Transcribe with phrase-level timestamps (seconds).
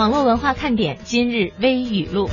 [0.00, 2.30] 网络文化看点今日微语录：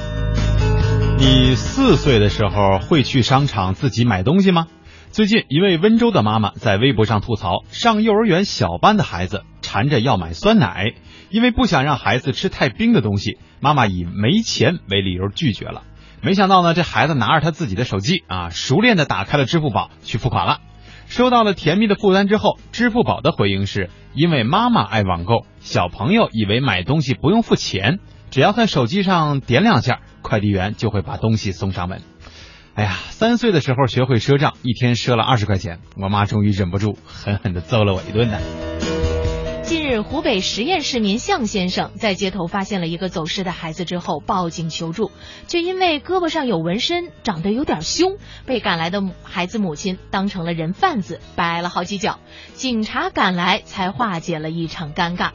[1.20, 4.68] 你四岁的时候会去商场自己买东西吗？
[5.12, 10.94] 最近，一位温州的妈妈在微博上吐槽，上幼儿园小班的孩子缠着要买酸奶，
[11.30, 15.84] 因为不想让孩子吃太冰的东西，妈妈以没钱为理由拒绝了。
[16.22, 20.60] 没想到呢，这孩子拿着他自己的手机啊，熟练的打开了支付宝去付款了。
[21.08, 32.02] 收到了甜蜜的负担之后，支付宝的回应是：因为妈妈爱网购，小朋友以为买东西不用付钱，只要在手机上点两下，快递员就会把东西送上门。
[32.76, 38.38] 哎呀，三岁的时候学会赊账，一天赊了二十块钱，我妈终于忍不住，狠狠的揍了我一顿呢。
[39.68, 45.12] 近日，湖北十堰市民向先生在街头发现了一个走失的孩子之后，报警求助，
[45.50, 52.22] 却因为胳膊上有纹身，长得有点凶，被赶来的孩子母亲当成了人贩子，掰了好几脚。
[52.54, 55.32] 警察赶来才化解了一场尴尬。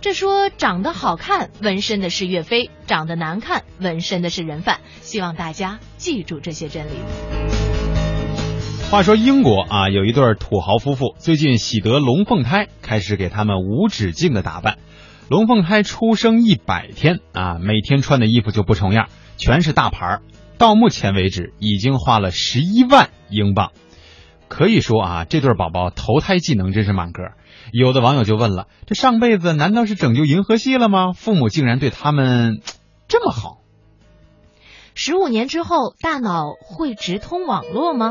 [0.00, 4.80] 这说长得好看纹身的是岳飞，长得难看纹身的是人贩。
[5.02, 7.59] 希望大家记住这些真理。
[8.90, 14.78] 话说英国啊，有一对土豪夫妇最近喜得龙凤胎，开始给他们无止境的打扮。
[15.28, 20.18] 龙凤胎出生一百天啊，每天穿的衣服就不重样，全是大牌。
[20.58, 23.70] 到目前为止，已经花了十一万英镑。
[24.48, 27.22] 可以说啊，这对宝宝投胎技能真是满格。
[27.72, 31.12] 有的网友就问了：这上辈子难道是拯救银河系了吗？
[31.12, 32.60] 父母竟然对他们
[33.06, 33.58] 这么好。
[34.92, 38.10] 十五年之后，大脑会直通网络吗？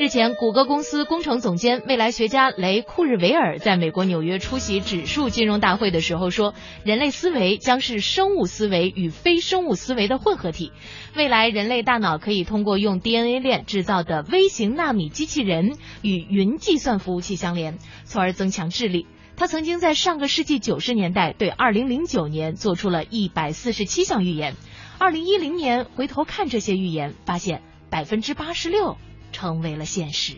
[0.00, 10.72] 日前，谷歌公司工程总监、未来学家雷库日维尔在美国纽约出席指数金融大会的时候说：“人类思维将是生物思维与非生物思维的混合体。
[11.14, 19.06] 未来，人类大脑可以通过用 DNA 链制造的微型纳米机器人与云计算服务器相连，从而增强智力。”
[19.36, 24.54] 他曾经在上个世纪九十年代对二零零九年做出了一百四十七项预言。
[24.96, 27.60] 二零一零年回头看这些预言，发现
[27.90, 28.96] 百分之八十六
[29.32, 30.34] 成为了现实。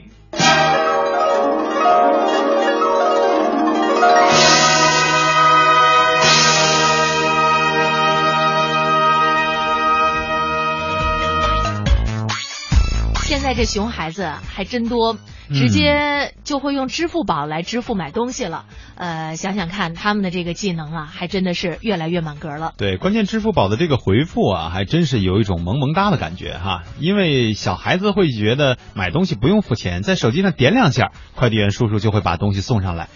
[13.32, 15.16] 现在这熊孩子还真多，
[15.48, 18.66] 直接就会用支付宝来支付买东西了。
[18.94, 22.74] 呃，想想看，他们的这个技能啊，还真的是越来越满格了。
[22.76, 26.82] 对，关键支付宝的这个回复啊，还真是有一种萌萌哒的感觉哈。
[27.00, 33.08] 因为小孩子会觉得买东西不用付钱，在手机上点两下，快递员叔叔就会把东西送上来。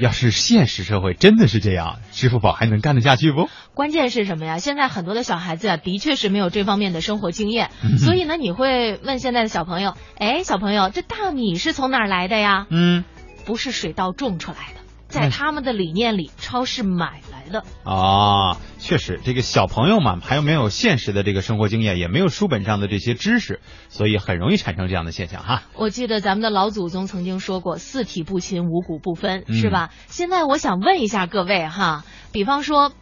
[0.00, 3.48] 要是现实社会真的是这样，支付宝还能干得下去不？
[3.74, 4.58] 关键是什么呀？
[4.58, 13.04] 现在很多的小孩子啊，的确是没有这方面的生活经验，所以呢，你会问现在的小朋友：“哎，小朋友，这大米是从哪儿来的呀？”嗯，
[13.44, 17.64] 不是水稻种出来的，在他们的理念里，超市买来的。
[17.84, 25.62] 啊，确实，这个小朋友嘛，还有没有现实的这个生活经验，也没有书本上的这些知识，所以很容易产生这样的现象哈。
[25.76, 29.90] 我记得咱们的老祖宗曾经说过“四体不勤，五谷不分”，是吧？
[30.06, 32.92] 现在我想问一下各位哈，比方说，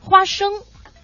[0.00, 0.52] 花生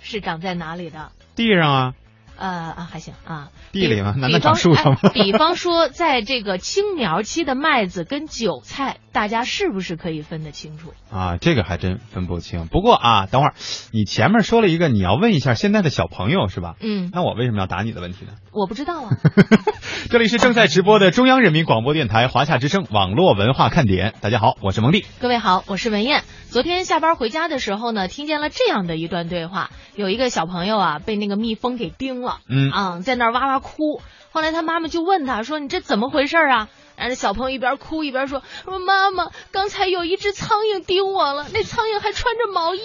[0.00, 1.10] 是长在哪里的？
[1.34, 1.92] 地上啊。
[2.42, 4.14] 呃啊，还行啊，地里吗？
[4.18, 4.98] 难道长树上吗？
[5.14, 10.92] 比方说，在这个青苗期的麦子跟韭菜，大家是不是可以分得清楚？
[11.08, 12.66] 啊，这个还真分不清。
[12.66, 13.54] 不过啊，等会儿
[13.92, 16.74] 你前面说了一个，你要问一下现在的小朋友是吧？
[16.80, 17.10] 嗯。
[17.12, 18.32] 那我为什么要答你的问题呢？
[18.50, 19.10] 我不知道啊。
[20.10, 24.14] 这里是正在直播的中央人民广播电台华夏之声网络文化看点。
[24.20, 25.06] 大家好，我是蒙蒂。
[25.20, 26.24] 各位好，我是文燕。
[26.50, 32.31] 昨天下班回家的时候呢，听见了这样的一段对话：有一个小朋友啊，被那个蜜蜂给叮了。
[32.48, 34.00] 嗯啊，在那儿哇哇哭。
[34.30, 42.80] 后来他妈妈就问他说：“你这怎么回事啊？”然后小朋友一边哭一边说：“说妈妈，刚才有一只苍蝇叮我了，那苍蝇还穿着毛衣。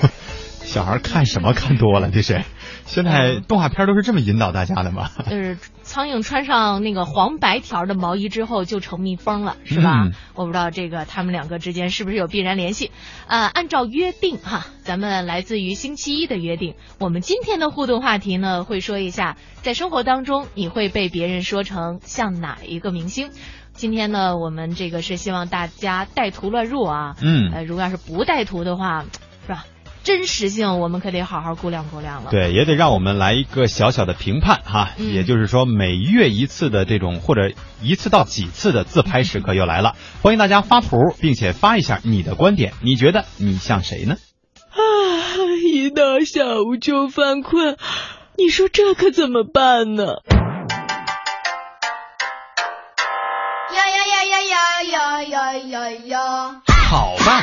[0.66, 2.10] ”小孩看什么看多了？
[2.10, 2.42] 这是
[2.86, 5.10] 现在动画片都是这么引导大家的吗？
[5.28, 10.08] 就是苍蝇穿上那个黄白条的毛衣之后就成蜜蜂了，是吧？
[10.34, 12.92] 我不知道这个他们两个之间是不是有必然联系。
[13.26, 23.30] 呃，按照约定哈，咱们来自于星期一的约定，我们今天的互动话题呢，会说一下在生活当中你会被别人说成像哪一个明星。
[23.72, 27.14] 今天呢，我们这个是希望大家带图乱入啊。
[27.20, 27.50] 嗯。
[27.52, 29.04] 呃，如果要是不带图的话，
[29.46, 29.66] 是吧？
[30.06, 32.30] 真实性我们可得好好估量估量了。
[32.30, 34.90] 对，也得让我们来一个小小的评判哈。
[34.98, 37.50] 嗯也就是说，每月一次的这种或者
[37.82, 44.14] 一次到几次的自拍时刻又来了， 欢迎大家发图，并且发一下你的观点，你觉得你像谁呢？
[44.70, 44.78] 啊，
[45.74, 47.76] 一到下午就犯困，
[48.38, 50.04] 你说这可怎么办呢？
[53.74, 56.62] 呀呀呀呀呀呀呀呀呀！
[56.88, 57.42] 好吧，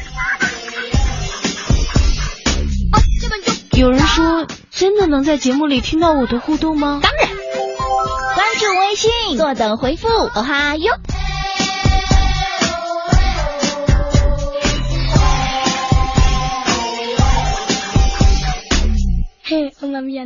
[3.81, 6.99] 有人说，真的能在节目里听到我的互动吗？
[7.01, 7.27] 当然，
[8.35, 10.93] 关注微信，坐等回复，哦哈哟。
[19.41, 20.25] 嘿，我妈咪呀。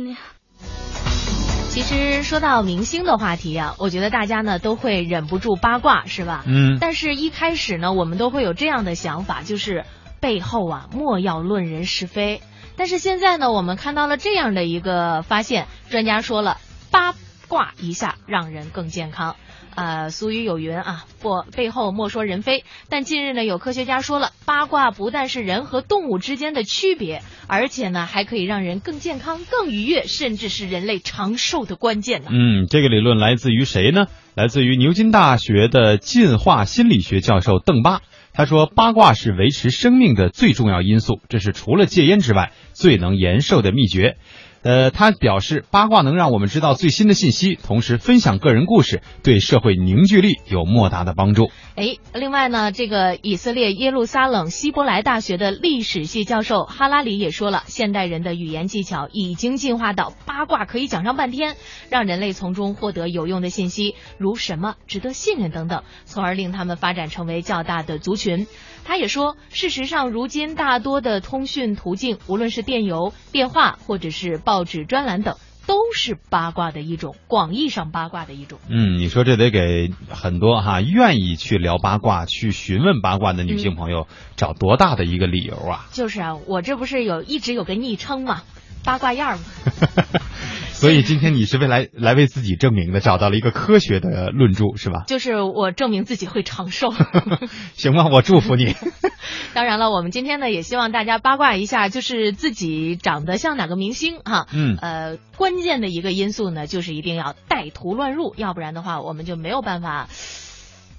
[1.70, 6.44] 其实说到明星的话题啊，我觉得大家呢都会忍不住八卦，是吧？
[6.46, 6.76] 嗯。
[6.78, 9.86] 但是，一开始呢，我们都会有这样的想法，就是
[10.20, 12.40] 背后啊，莫要论人是非。
[12.76, 16.58] 但是现在呢，我们看到了这样的一个发现，专家说了，
[16.90, 17.14] 八
[17.48, 19.36] 卦一下让人更健康。
[19.74, 22.64] 呃，俗语有云啊，不背后莫说人非。
[22.88, 32.28] 但近日呢，有科学家说了，八卦不但是人和动物之间的区别，而且呢，还可以让人更健康、更愉悦，甚至是人类长寿的关键呢。
[32.30, 34.06] 嗯，这个理论来自于谁呢？
[34.34, 38.00] 来自于牛津大学的进化心理学教授邓巴。
[38.36, 44.18] 他说，八卦是维持生命的最重要因素，这是除了戒烟之外最能延寿的秘诀。
[44.66, 51.52] 呃，他表示，八卦能让我们知道最新的信息，同时分享个人故事，对社会凝聚力有莫大的帮助。
[51.76, 61.54] 哎，另外呢，这个以色列耶路撒冷希伯来大学的历史系教授哈拉里也说了，现代人的语言技巧已经进化到八卦可以讲上半天，
[61.88, 68.48] 让人类从中获得有用的信息，如什么值得信任等等，从而令他们发展成为较大的族群。
[68.86, 75.36] 他也说，事实上，如今大多的通讯途径，无论是电邮、电话，或者是报纸专栏等，
[75.66, 78.60] 都是八卦的一种，广义上八卦的一种。
[78.68, 84.06] 嗯，你说这得给很多哈愿意去聊八卦、去询问八卦的女性朋友
[84.36, 85.86] 找多大的一个理由啊？
[85.92, 88.42] 就是啊，我这不是有一直有个昵称嘛，
[88.86, 89.44] 八卦样嘛。
[90.72, 95.04] 所以今天你是为来来为自己证明的，找到了一个科学的论著是吧？
[95.06, 96.92] 就是我证明自己会长寿。
[97.74, 98.74] 行吗，我祝福你。
[99.54, 104.46] 当然了，我们今天呢也希望大家八卦一下，就是自己长得像哪个明星哈。
[104.52, 104.76] 嗯。
[104.80, 110.08] 呃，关键的一个因素呢，就是一定要带图乱入，要不然的话，我们就没有办法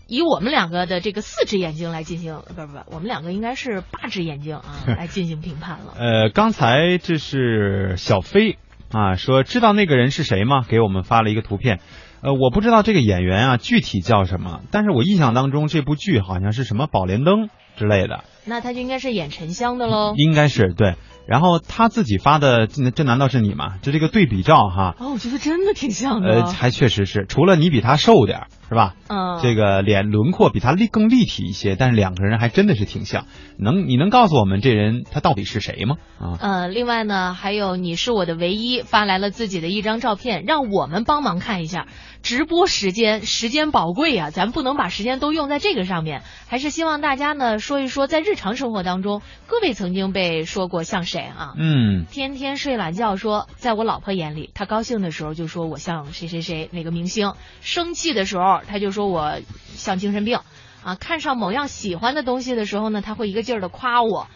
[0.07, 5.93] 以我们两个的这个四只眼睛来进行， 不不不，我们两个应该是八只眼睛啊 来进行评判了。
[5.97, 8.57] 呃，刚才这是小飞。
[8.89, 10.63] 啊，说知道那个人是谁吗？
[10.65, 11.81] 给我们发了一个图片，
[12.21, 18.23] 呃，我不知道这个演员啊具体叫什么，但是我印象当中这部剧好像是什么《宝莲灯》之类的。
[18.45, 20.13] 那他就应该是演沉香的喽。
[20.15, 20.95] 应该是对，
[21.27, 23.75] 然后他自己发的，这这难道是你吗？
[23.81, 24.95] 这这个对比照哈。
[24.97, 26.29] 哦，我觉得真的挺像的。
[26.29, 28.95] 呃，还确实是，除了你比他瘦点儿，是吧？
[29.09, 29.39] 嗯。
[29.43, 33.25] 这个脸轮廓比他立更立体一些，但是两个人还真的是挺像。
[33.59, 35.97] 能，你能告诉我们这人他到底是谁吗？
[36.19, 36.37] 啊。
[36.39, 41.87] 呃，另外呢，还有你是我的唯一发来了自己的一张照片，让我们帮忙看一下。
[42.21, 51.53] 直播时间时间宝贵啊，咱不能把时间都用在这个上面，还是希望大家呢说一说在日常生活当中，各位曾经被说过像谁啊？
[51.57, 59.39] 嗯，天天睡懒觉说，在我老婆眼里，她高兴的时候就说我像谁谁谁哪个明星，生气的时候她就说我
[59.75, 60.39] 像精神病，
[60.83, 64.27] 啊，看上某样喜欢的东西的时候呢，她会一个劲儿的夸我，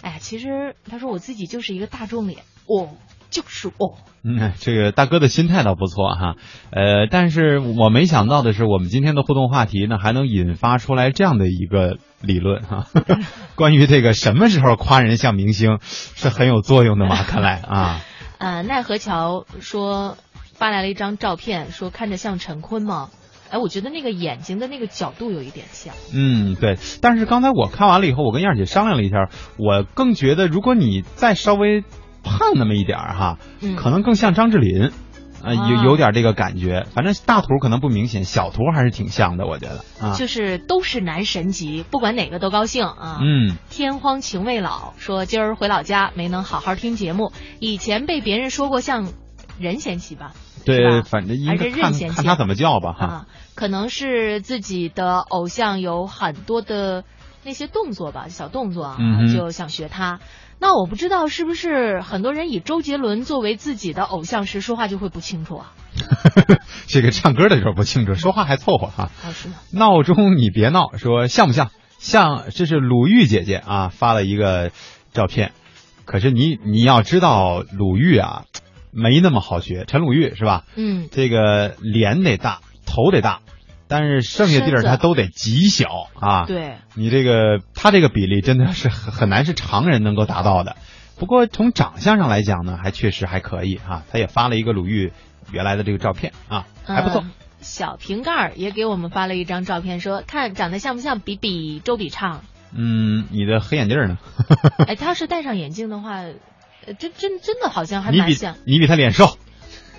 [0.00, 2.90] 哎呀，其实他说我自己就是一个大众脸哦。
[3.32, 6.36] 就是我，嗯，这个大哥的心态倒不错哈，
[6.70, 12.86] 呃，但是我没想到的是，我们今天的互动话题呢，还能引发出来这样的一个理论哈，
[13.56, 17.16] 关于这个什么时候夸人像明星是很有作用的嘛？
[17.24, 18.00] 看来啊，
[18.36, 20.18] 呃，奈何桥说
[20.52, 23.08] 发来了一张照片，说看着像陈坤吗？
[23.50, 25.94] 哎，我觉得那个眼睛的那个角度有一点像。
[26.14, 31.82] 嗯，对，但是刚才我看完了以后，我跟燕儿姐商量了一下，我更觉得如果你再稍微。
[32.22, 33.38] 胖那么一点儿哈，
[33.76, 34.90] 可能更像张智霖，
[35.42, 36.86] 呃，有有点这个感觉。
[36.94, 40.14] 反正大图可能不明显，小图还是挺像的，我觉得啊。
[40.14, 43.18] 就是都是男神级，不管哪个都高兴啊。
[43.20, 43.56] 嗯。
[43.70, 49.08] 天荒情未老说今儿回老家没能好好听节目，以前被别人说过像
[49.58, 50.32] 任贤齐吧？
[50.64, 53.26] 对，反正还是任贤齐，看他怎么叫吧哈。
[53.54, 57.04] 可能是自己的偶像有很多的
[57.42, 58.96] 那些动作吧，小动作啊，
[59.34, 60.20] 就想学他。
[60.62, 65.72] 那我不知道是不是很多人以周杰伦作为自己的偶像时说话就会不清楚啊？
[66.86, 69.10] 这个唱歌的时候不清楚，说话还凑合哈。
[69.24, 69.56] 啊是吗？
[69.72, 71.72] 闹钟你别闹，说像不像？
[71.98, 74.70] 像，这是鲁豫姐姐啊发了一个
[75.12, 75.50] 照片，
[76.04, 78.44] 可是你你要知道，鲁豫啊，
[78.92, 79.84] 没那么好学。
[79.88, 80.62] 陈鲁豫是吧？
[80.76, 83.40] 嗯，这个脸得大，头得大，
[83.92, 86.46] 但是剩下地儿他都得极小啊。
[86.46, 90.76] 对，你这个他这个比例真的是很很难是常人能够达到的。
[91.18, 94.02] 不过从长相上来讲呢，还确实还可以啊。
[94.10, 95.12] 他也发了一个鲁豫
[95.52, 97.20] 原来的这个照片啊，还不错。
[97.20, 97.30] 嗯
[97.62, 102.40] 小瓶盖儿也给我们发了一张照片，说看长得像不像比比周笔畅？
[102.74, 104.18] 嗯，你的黑眼镜呢？
[104.88, 106.22] 哎，他要是戴上眼镜的话，
[106.86, 108.56] 呃真真真的好像还你比蛮像。
[108.66, 109.38] 你比他脸瘦，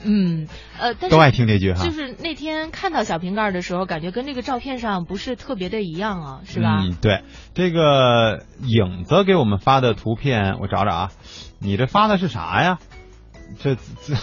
[0.04, 0.48] 嗯，
[0.80, 1.84] 呃，但是都爱听这句哈。
[1.84, 6.82] 就是那天看到小瓶盖的时候，感觉跟这个照片上不是特别的一样啊，是吧？
[6.82, 11.12] 嗯，对，这个影子给我们发的图片，我找找啊，
[11.60, 12.80] 你这发的是啥呀？
[13.60, 14.16] 这这，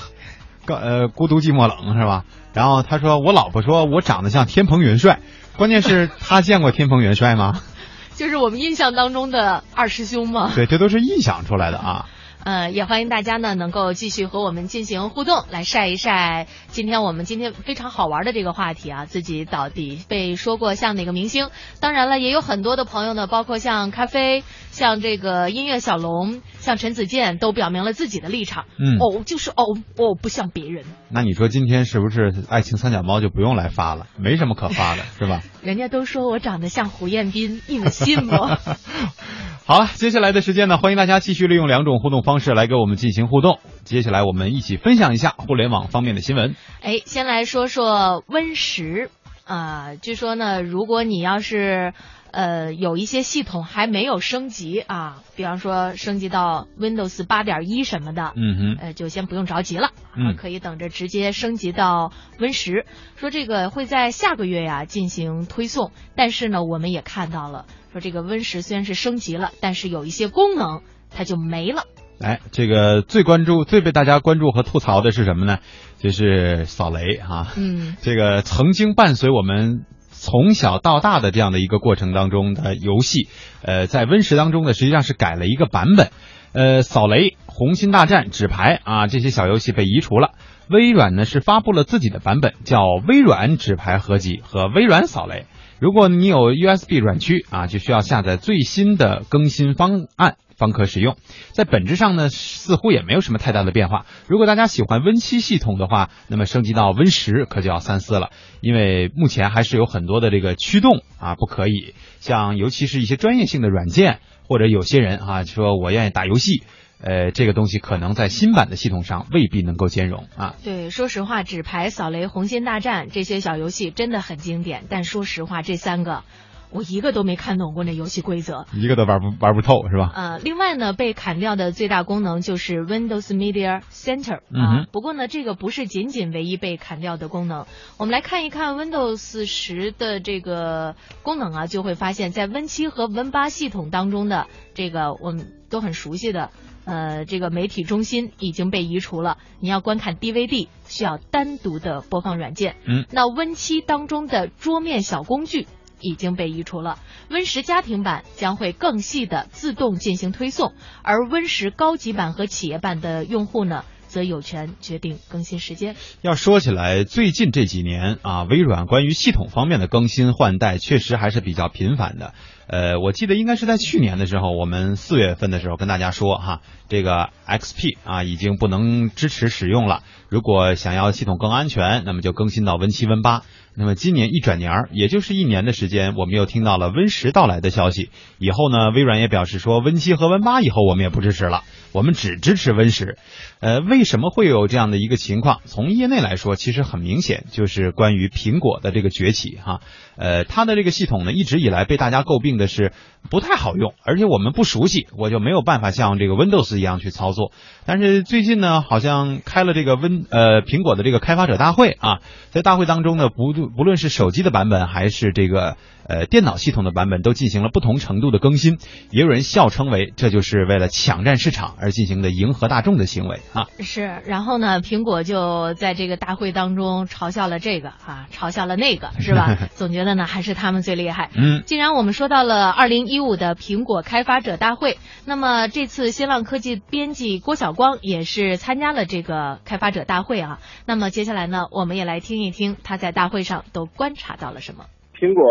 [0.67, 2.25] 个呃，孤独寂寞冷是吧？
[2.53, 5.21] 然后他说，我老婆说我长得像天蓬元帅，
[5.57, 7.61] 关键是他见过天蓬元帅吗？
[8.17, 10.51] 就是我们印象当中的二师兄嘛。
[10.55, 12.07] 对，这都是臆想出来的啊。
[12.42, 21.50] 呃，也欢迎大家呢能够继续和我们进行互动，来晒一晒今天我们今天非常好玩的这个话题啊，自己到底被说过像哪个明星？
[21.80, 28.64] 当然了，也有很多的朋友呢，包括像咖啡、像这个音乐小龙、像陈子健，都表明了自己的立场。
[28.78, 29.64] 嗯哦，就是哦，
[29.97, 34.07] 哦，不像别人，那你说今天是不是爱情三脚猫就不用来发了？
[34.17, 35.43] 没什么可发的，是吧？
[35.62, 38.37] 人家都说我长得像胡彦斌，你们信不？
[39.67, 43.59] 好了，接下来的时间呢，欢迎大家继续利用两种互动方式来跟我们进行互动。
[43.85, 46.55] 接下来我们一起分享一下互联网方面的新闻。
[46.81, 49.11] 哎，先来说说 Win 十
[49.45, 51.93] 啊、据说呢，如果你要是
[52.33, 59.91] 呃有一些系统还没有升级啊，比方说升级到 Windows 八点一什么的，嗯哼，呃，就先不用着急了，
[60.37, 62.87] 可以等着直接升级到 Win 十。
[63.17, 71.85] 说这个会在下个月呀进行推送，但是呢，我们也看到了，说这个 Win 十虽然是升级了，但是有一些功能它就没了。
[72.21, 75.59] 哎，这个最关注、最被大家关注和吐槽的是什么呢？
[75.99, 77.53] 就是扫雷啊。
[77.57, 79.87] 嗯，这个曾经伴随我们
[80.21, 83.29] 从小到大的这样的一个过程当中的游戏，
[83.62, 86.11] 呃，在 Win 十当中呢，实际上是改了一个版本。
[86.53, 90.33] 呃，扫雷、红心大战、纸牌啊这些小游戏被移除了。
[90.69, 95.47] 微软呢是发布了自己的版本，叫微软纸牌合集和微软扫雷。
[95.79, 101.17] 如果你有 USB 软驱啊，就需要下载最新的更新方案方可使用。
[101.50, 104.07] 在本质上呢，似乎也没有什么太大的变化。
[104.29, 116.62] 如果大家喜欢 Win 七系统的话，那么升级到 Win 十可就要三思了，因为目前还是有很多的这个驱动啊不可以，像尤其是一些专业性的软件，或者有些人啊说我愿意打游戏。
[117.02, 120.57] 呃，这个东西可能在新版的系统上未必能够兼容啊。
[120.62, 126.25] 对，说实话，纸牌、扫雷、红心大战这些小游戏真的很经典，但说实话，这三个
[126.71, 128.67] 我一个都没看懂过那游戏规则。
[128.73, 130.12] 一个都玩不玩不透是吧？
[130.15, 134.87] 呃，另外呢，被砍掉的最大功能就是 Windows Media Center 嗯啊哼。
[134.93, 137.67] 不过呢，这个不是仅仅唯一被砍掉的功能。
[137.99, 146.50] 我们来看一看 Windows 十的这个功能啊，就会发现，在 Win 七和 Win 八系统当中的这个我们都很熟悉的。
[146.87, 149.37] 呃，这个媒体中心已经被移除了。
[149.61, 152.75] 你要观看 DVD 需要单独的播放软件。
[152.85, 155.69] 嗯，那 Win 七当中的桌面小工具
[156.00, 156.99] 已经被移除了。
[157.28, 165.97] Win 十家庭版将会更细的自动进行推送，而 Win 十高级版和企业版的用户呢，则有权决定更新时间。
[166.21, 172.35] 要说起来，最近这几年啊，微软关于系统方面的更新换代确实还是比较频繁的。
[172.71, 180.05] 呃，我记得应该是在去年的时候，我们四月份的时候跟大家说哈，这个 XP 啊已经不能支持使用了。
[180.29, 183.43] 如果想要系统更安全，那么就更新到 Win 七、Win 八。
[183.75, 188.11] 那么今年一转年儿，也就是一年的时间，我们又听到了 Win 十到来的消息。
[188.39, 191.62] 以后呢，微软也表示说，Win 七和 Win 八以后我们也不支持了，
[191.93, 193.17] 我们只支持 Win 十。
[193.61, 195.61] 呃，为什么会有这样的一个情况？
[195.65, 199.81] 从业内来说，其实很明显就是关于苹果的这个崛起哈。
[200.17, 202.93] 呃，它的这个系统呢，一直以来被大家诟病的是
[203.29, 207.50] 不太好用，而且我们不熟悉，我就没有办法像这个 Windows 一样去操作。
[207.85, 215.76] 但是最近呢，好像开了这个 Win 呃苹果的这个开发者大会啊，在大会当中呢，不不论是手机的版本还是这个
[216.07, 218.79] 呃电脑系统的版本，都进行了不同程度的更新。
[219.11, 223.67] 也有人笑称为这就是为了抢占市场而进行的迎合大众的行为啊。
[223.81, 229.57] 是，然后呢，苹果就在这个大会当中嘲笑了这个啊，嘲笑了那个，是吧？
[229.75, 231.31] 总觉得呢，还是他们最厉害。
[231.35, 240.61] 嗯，既然我们说到了二零一五的苹果开发者大会，那么这次新浪科技编辑郭晓光也是参加了这个开发者大会啊。
[240.87, 244.87] 那么接下来呢，我们也来听一听他在大会上都观察到了什么。
[245.21, 245.45] 苹果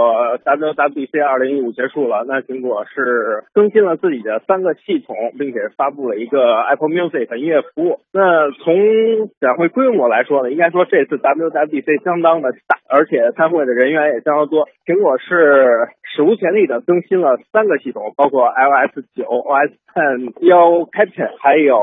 [0.44, 8.00] WWDC 二零一五结束了，那苹果是更新了自己的三个系统，并且发布了一个 Apple Music 音乐服务。
[8.12, 14.68] 那从展会规模来说呢，应该说这次 WWDC 相当的大，而且参会的人员也相当多。
[14.88, 21.78] 苹果是史无前例的更新了三个系统，包括 iOS 九、OS Ten 幺 Captain，还有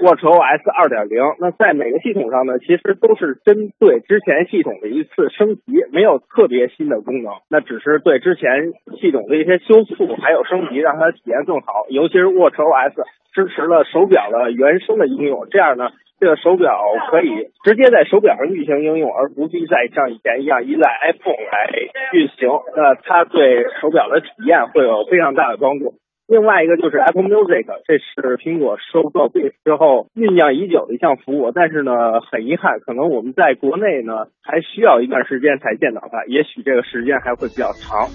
[0.00, 1.22] WatchOS 二点零。
[1.38, 11.86] 那在每个系统上呢，其实都是针对之前系统的一次升级，没有特别新的功功能，那只是对之前系统的一些修复还有升级，让它体验更好。
[11.90, 15.90] 尤其是 WatchOS 支持了手表的原生的应用，这样呢。
[16.20, 21.68] 这个手表可以直接在手表上运行应用，而不必再像以前一样依赖 iPhone 来
[22.12, 22.48] 运行。
[22.76, 25.94] 那它对手表的体验会有非常大的帮助。
[26.32, 38.08] 另外一个就是 Apple Music，这是苹果收购 b 之后酝酿已久的一项服务，但是呢，很遗憾，可能我们在国内呢还需要一段时间才见到它，也许这个时间还会比较长。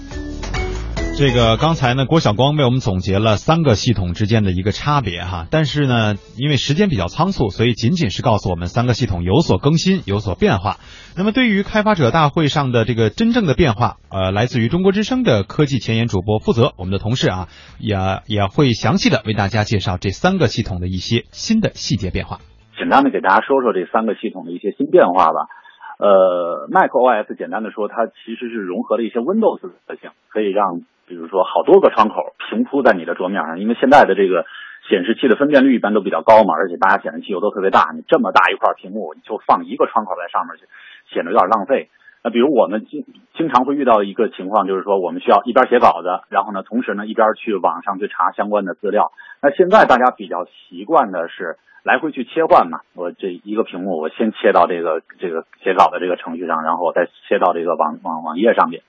[1.17, 10.75] 这个刚才呢，郭晓光为我们总结了三个系统之间的一个差别哈，但是呢，因为时间比较仓促，所以仅仅是告诉我们三个系统有所更新、有所变化。
[11.17, 17.47] 那么对于开发者大会上的这个真正的变化，呃，来自于中国之声的科技前沿主播负责，我们的同事啊，
[17.79, 17.97] 也
[18.27, 22.41] 也会详细的为大家介绍这三个系统的一些新的细节变化。
[22.77, 25.49] 简单的给大家说说这三个系统的一些新变化吧。
[25.97, 30.81] 呃，Mac OS 简单的说，它其实是融合了一些 Windows 的特性，可以让。
[31.07, 34.45] 比如说，好多个窗口平铺在你的桌面上，因为现在的这个
[34.89, 40.65] 显示器的分辨率一般都比较高嘛，而且大家显示器又都特别大，你这么大一块屏幕，你就放一个窗口在上面去，
[41.13, 41.89] 显得有点浪费。
[42.23, 49.13] 那比如我们经经常会遇到一个情况，就是说我们需要一边写稿子，然后呢，同时呢一边去网上去查相关的资料。
[49.41, 58.81] 那现在大家比较习惯的是来回去切换嘛，我这一个屏幕我先切到这个这个写稿的这个程序上，然后我再切到这个网网网页上面。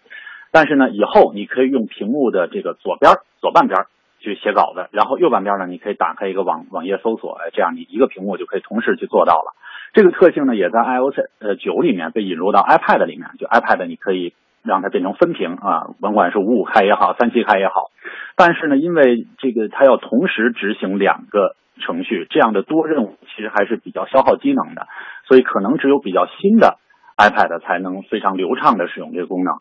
[0.50, 3.86] 但是呢，以后你可以用屏幕的这个左边左半边
[4.18, 9.54] 去写稿子，然后右半边呢，你可以打开一个网网页搜索，这样你一个屏幕就可以同时去做到了。
[9.92, 17.90] 这个特性呢，也在 iOS 呃九里面被引入到 iPad 里面，就 iPad 你可以让它变成分屏啊，甭管是五五开也好，三七开也好。
[18.36, 24.88] 但是呢，因为这个它要同时执行两个程序，这样的多任务其实还是比较消耗机能的，
[25.26, 26.76] 所以可能只有比较新的
[27.16, 29.54] iPad 才能非常流畅的使用这个功能。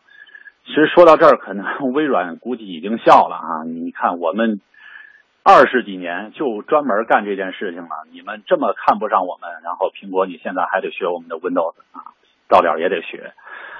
[0.68, 1.64] 其实说到这儿，可能
[1.96, 3.64] 微软估计已经笑了啊！
[3.64, 4.60] 你看我们
[5.42, 12.12] 二十几年就专门干这件事情了，你们这么看不上我们，然后苹果你现在还得学我们的 Windows 啊，
[12.48, 13.32] 到点也得学。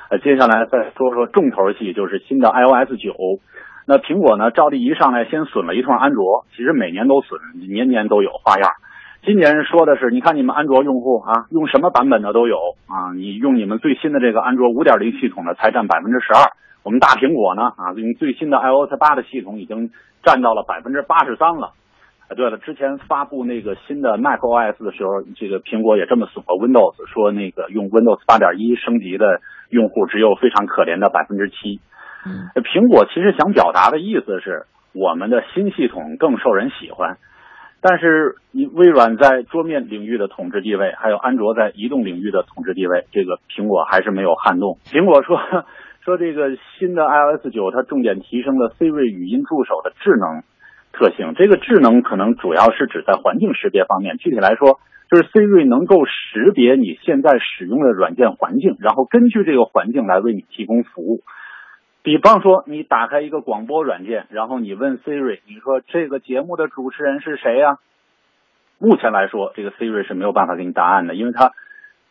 [0.08, 3.14] 呃，接下来再说说重头戏，就是新的 iOS 九。
[3.86, 8.70] 那苹果呢，照例一上来先损了一通安卓，其实每年都损，年年都有花样。
[9.26, 12.56] 今年说的是，你看你们安卓用户啊，用什么版本的都有
[12.88, 16.48] 啊，你用你们最新的这个安卓五点零系统的才占百分之十二。
[16.82, 19.90] 我们大苹果呢啊，用最新的 iOS 八的系统已经
[20.22, 21.72] 占到了百分之八十三了。
[22.28, 31.80] 啊，对了，之前发布那个新的 Mac OS 的时候，这个苹果也这么损过 Windows，说那个用 Windows 八点一升级的用户只有非常可怜的百分之七。
[32.26, 37.16] 嗯，苹果其实想表达的意思是，我们的新系统更受人喜欢。
[37.80, 44.78] 但是，你微软在桌面领域的统治地位，还有安卓在移动领域的统治地位，这个苹果还是没有撼动。
[44.84, 45.38] 苹果说。
[46.08, 50.42] 说这个新的 iOS 九，它重点提升了 Siri 语音助手的智能
[50.90, 51.34] 特性。
[51.36, 54.16] 这个智能可能主要是指在环境识别方面。
[54.16, 61.20] 具体来说，就是 Siri 能够识别你现在使用的软件环境，然后根据这个环境来为你提供服务。
[62.02, 67.76] 比方说，你打开一个广播软件，然后你问 Siri，你说这个节目的主持人是谁呀？
[68.78, 71.52] 目前来说，这个 Siri 是没有办法给你答案的，因为它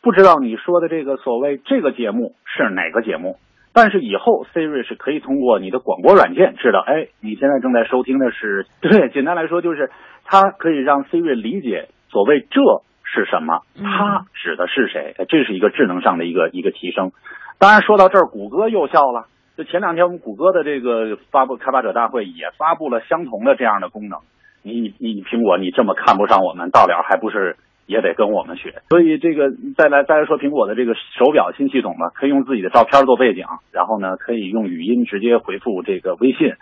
[0.04, 3.38] 不知道你说的这个所谓这个节目是哪个节目。
[3.78, 9.10] 但是以后 Siri 是可以通过你的广播软件知道，哎，你现在正在收听的是 对。
[9.10, 9.92] 简单来说，就是
[10.26, 12.60] 它可以让 Siri 理解所谓这
[13.04, 15.14] 是什么，它指的是谁。
[15.30, 17.12] 这是一个智能上的一个一个提升。
[17.60, 19.28] 当然，说到这儿，谷歌又笑了。
[19.56, 24.22] 就前两天我们谷歌的这个发布开发者大会也发布了相同的这样的功能。
[24.64, 27.56] 你你苹果，你这么看不上我们，到了还不是？
[27.88, 36.54] 也得跟我们学，所以这个再来再来说苹果的这个手表新系统吧，可以用自己的照片做背景，然后呢可以用语音直接回复这个微信。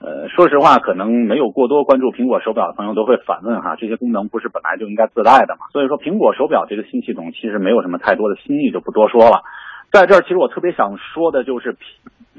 [0.00, 5.66] 呃，说实话，可能没有过多关注苹果手表的朋友都会反问哈，这些功能不是本来就应该自带的嘛？
[5.72, 9.42] 所以说苹果手表这个新系统其实没有什么太多的新意，就不多说了。
[9.90, 11.78] 在这儿，其实我特别想说的就是苹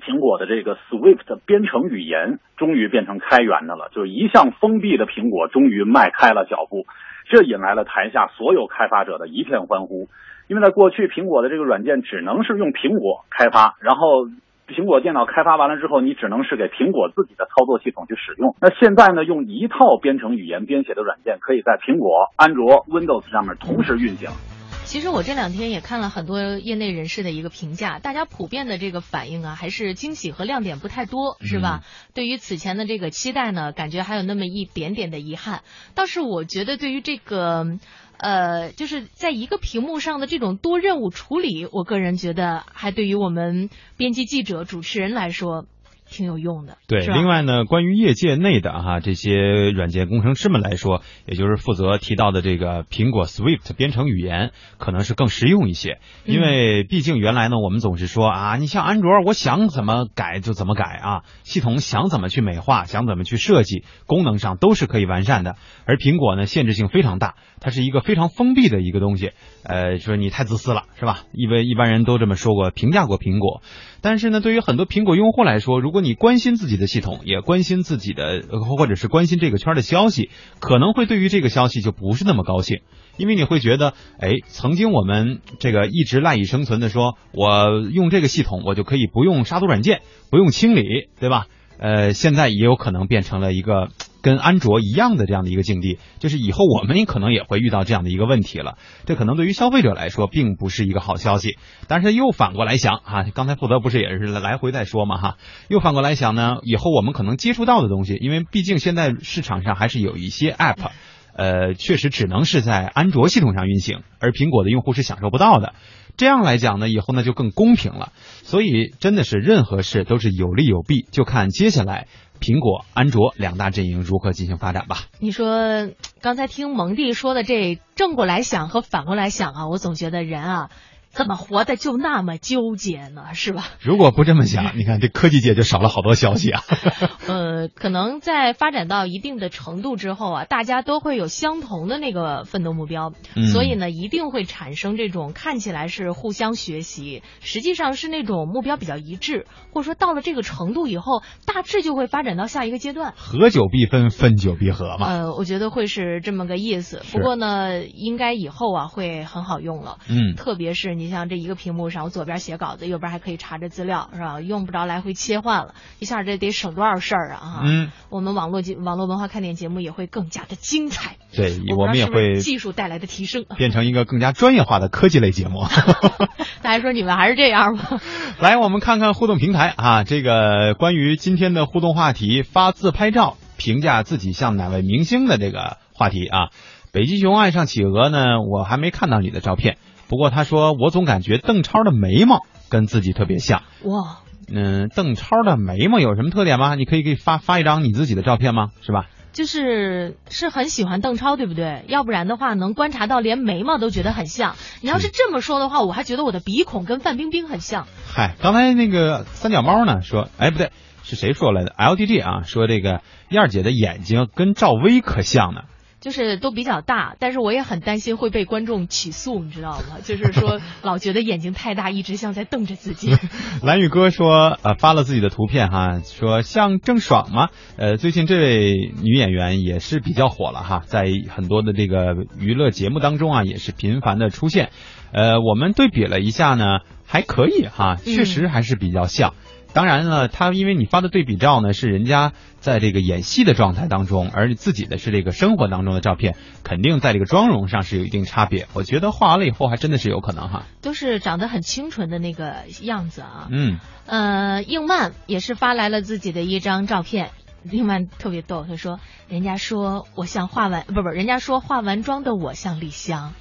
[0.01, 6.85] 苹果的这个 Swift 编程语言终于变成开源的了，就是一向封闭的苹果终于迈开了脚步。
[7.29, 10.09] 这引来了台下所有开发者的一片欢呼，
[10.47, 14.25] 因为在过去，苹果的这个软件只能是用苹果开发，然后
[14.67, 18.55] 苹果电脑开发完了之后，你只能是给苹果自己的操作系统去使用。
[18.59, 24.58] 那现在呢，用一套编程语言编写的软件，可以在苹果、安卓、Windows 上面同时运行。
[24.89, 31.83] 其实我这两天也看了很多业内人士的一个评价，大家普遍的这个反应啊，还是惊喜和亮点不太多，是吧？
[32.15, 35.61] 对于此前的这个期待呢，感觉还有那么一点点的遗憾。
[35.93, 37.77] 倒是我觉得对于这个，
[38.17, 45.67] 呃，就是在一个屏幕上的这种多任务处理，我个人觉得还对于我们编辑、记者、主持人来说。
[46.09, 47.05] 挺有用的，对。
[47.05, 55.99] 另外呢，关于业界内的哈这些软件工程师们来说，也就是负责提到的这个苹果 Swift 编程语言，可能是更实用一些。
[56.25, 65.55] 因为毕竟原来呢，我们总是说啊，你像安卓，我想怎么改就怎么改啊，系统想怎么去美化，想怎么去设计，功能上都是可以完善的。
[65.85, 69.31] 而苹果呢，限制性非常大，它是一个非常封闭的一个东西。
[69.63, 71.23] 呃，说你太自私了，是吧？
[71.33, 73.61] 因为一般人都这么说过，评价过苹果。
[74.01, 78.43] 但是呢，对于很多苹果用户来说，如果你关心自己的系统，也关心自己的，
[78.77, 82.79] 或者是关心这个圈的消息，可能会对于这个消息就不是那么高兴，
[83.17, 91.47] 因为你会觉得，哎，曾经我们这个一直赖以生存的，说我用这个系统，我就可以不用杀毒软件，不用清理，对吧？
[91.77, 93.89] 呃，现在也有可能变成了一个。
[94.21, 98.77] 跟安卓一样的这样的一个境地，就是以后我们可能也会遇到这样的一个问题了。
[99.05, 101.57] 这可能对于消费者来说并不是一个好消息。
[101.87, 105.37] 但是又反过来想啊，刚才负责不是也是来回在说嘛哈？
[105.67, 110.89] 又反过来想呢，以后我们可能接触到的东西，因为毕竟现在市场上还是有一些 App，
[111.33, 115.73] 呃，确实只能是在安卓系统上运行，而苹果的用户是享受不到的。
[116.17, 118.11] 这样来讲呢，以后呢就更公平了。
[118.43, 122.07] 所以真的是任何事都是有利有弊，就看接下来。
[122.39, 124.97] 苹果、安卓两大阵营如何进行发展吧？
[125.19, 125.89] 你说
[126.21, 130.69] 刚才听蒙蒂说的这正过来想和反过来想啊，我总觉得人啊。
[131.11, 133.33] 怎么活的就那么纠结呢？
[133.33, 133.65] 是吧？
[133.81, 136.61] 如果不这么想，你看这科技界就少了好多消息啊。
[137.27, 143.11] 呃，可能在发展到一定的程度之后啊，大家都会有相同的那个奋斗目标，
[143.51, 153.13] 所以呢，一定会产生这种看起来是互相学习，实际上是那种目标比较一致，或者说到了这个程度以后，大致就会发展到下一个阶段。
[153.17, 155.07] 合久必分，分久必合嘛。
[155.07, 157.01] 呃，我觉得会是这么个意思。
[157.11, 159.97] 不过呢，应该以后啊会很好用了。
[160.07, 160.98] 嗯，特别是。
[160.99, 164.41] 你像这一个屏幕上，我左边写稿子，右边还可以查着资料，是吧？
[164.41, 167.39] 用不着来回切换了，一下这得省多少事儿啊！
[167.39, 171.15] 哈，嗯，我们网络节网络文化看点节目也会更加的精彩。
[171.33, 175.63] 对，我们也会技术带来的提升，变成一个更加专业化的科技类节目。
[176.61, 178.01] 大家说你们还是这样吗？
[178.41, 186.49] 来，我们看看互动平台啊，这个关于今天的互动话题，发自拍照评价自己像哪位明星的这个话题啊。
[186.91, 189.77] 北极熊爱上企鹅呢，我还没看到你的照片。
[190.09, 193.61] 不过他说，我总感觉邓超的眉毛跟自己特别像。
[193.83, 196.73] 哇，嗯，邓超的眉毛有什么特点吗？
[196.75, 198.69] 你可以给发发一张你自己的照片吗？
[198.81, 199.05] 是吧？
[199.31, 201.85] 就是是很喜欢邓超，对不对？
[201.87, 204.55] 要不然的话，能观察到连眉毛都觉得很像。
[204.81, 207.85] 你要是这么说的话，我还觉得我的鼻孔跟范冰冰很像。
[208.11, 210.71] 嗨，刚才那个三脚猫呢说，哎，不对，
[211.03, 215.61] 是谁说来的？LDG 啊，说这个燕儿姐的眼睛跟赵薇可像呢。
[215.99, 219.97] 就是都比较大，但是我也很担心会被观众起诉，你知道吗？
[220.03, 223.15] 就是说老觉得眼睛太大，一直像在瞪着自己。
[223.61, 227.49] 蓝宇哥说，呃，发了自己的图片哈，说像郑爽吗？
[227.77, 234.69] 呃，最近这位女演员也是比较火了哈，在很多的这个娱乐节目当中啊，也是频繁的出现。
[235.11, 239.33] 呃，我们对比了一下呢，还可以哈，确实还是比较像。
[239.71, 248.67] 当然了，他因为你发的对比照呢，是人家在这个演戏的状态当中，而自己的是这个生活当中的照片，肯定在这个妆容上是有一定差别。
[248.73, 253.47] 我觉得画完了以后还真的是有可能哈，都是长得很清纯的那个样子啊。
[253.51, 253.77] 嗯，
[254.07, 257.29] 呃，应曼也是发来了自己的一张照片，
[257.63, 263.33] 应曼特别逗，他说：“人家说我像化完不不，人家说化完妆的我像李湘，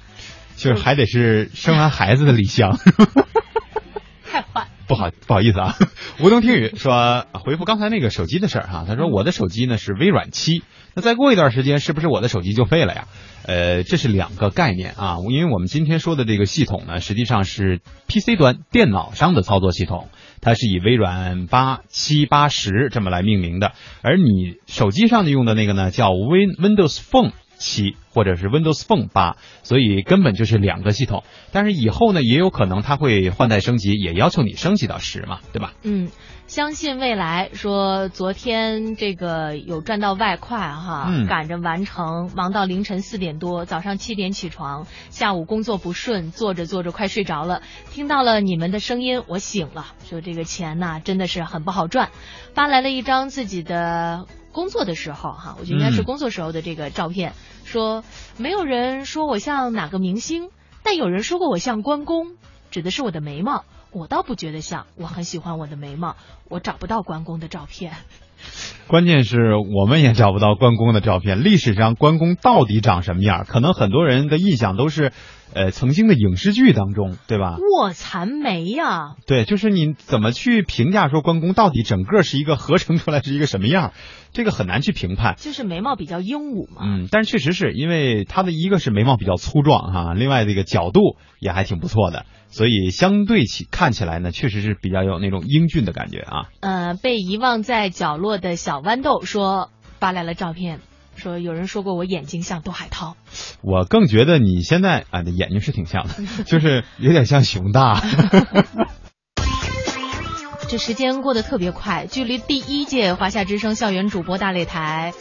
[0.55, 2.77] 就是还得是生完孩子的李湘。
[4.31, 4.67] ”太坏。
[4.89, 5.75] 不好，不好意思啊。
[6.21, 13.07] 吴东听雨说回复刚才那个手机的事儿哈，他说我的手机呢是微软七，那再过一段时间是不是我的手机就废了呀？
[13.45, 17.79] 呃，这是两个概念啊，因为我们今天说的这个系统呢，实际上是
[18.09, 20.09] PC 端电脑上的操作系统，
[20.41, 27.31] 它是以微软八七八十这么来命名的，而你手机上的用的那个呢叫 Win Windows Phone。
[27.61, 31.23] 七或者是 Windows Phone 八，所以根本就是两个系统。
[31.53, 35.71] 但是以后呢，也有可能它会换代升级，也要求你升级到十嘛，对吧？
[35.83, 36.09] 嗯，
[36.45, 52.09] 相信未来说，昨天这个有赚到外快哈，嗯赶着完成，忙到凌晨四点多，早上七点起床，下午工作不顺，做着做着快睡着了，听到了你们的声音，我醒了，说这个钱呐、真的是很不好赚，
[52.53, 57.33] 发来了一张自己的工作的时候哈，我觉得应该是嗯工作时候的这个照片，
[57.69, 58.03] 说
[58.39, 60.49] 没有人说我像哪个明星，
[60.81, 62.35] 但有人说过我像关公，
[62.71, 63.63] 指的是我的眉毛。
[63.91, 66.15] 我倒不觉得像，我很喜欢我的眉毛，
[66.47, 67.93] 我找不到关公的照片。
[68.87, 71.43] 关键是我们也找不到关公的照片。
[71.43, 73.45] 历史上关公到底长什么样？
[73.47, 75.11] 可能很多人的印象都是，
[75.53, 77.57] 呃，曾经的影视剧当中，对吧？
[77.79, 83.93] 卧蚕眉呀、对，就是你怎么去评价说关公到底整个是一个合成出来是一个什么样？
[84.31, 85.35] 这个很难去评判。
[85.37, 86.81] 就是眉毛比较英武嘛。
[86.83, 96.49] 嗯，但是确实是因为他的一个是眉毛比较粗壮哈，另外这个角度也还挺不错的，所以相对起看起来呢，确实是比较有那种英俊的感觉啊。
[96.59, 100.79] 呃，被遗忘在角落的小豌豆说发来了照片，
[101.19, 103.15] 说有人说过我眼睛像杜海涛。
[103.61, 106.13] 我更觉得你现在啊，的眼睛是挺像的，
[106.45, 108.01] 就是有点像熊大。
[110.69, 115.13] 这时间过得特别快，距离第一届华夏之声校园主播大擂台，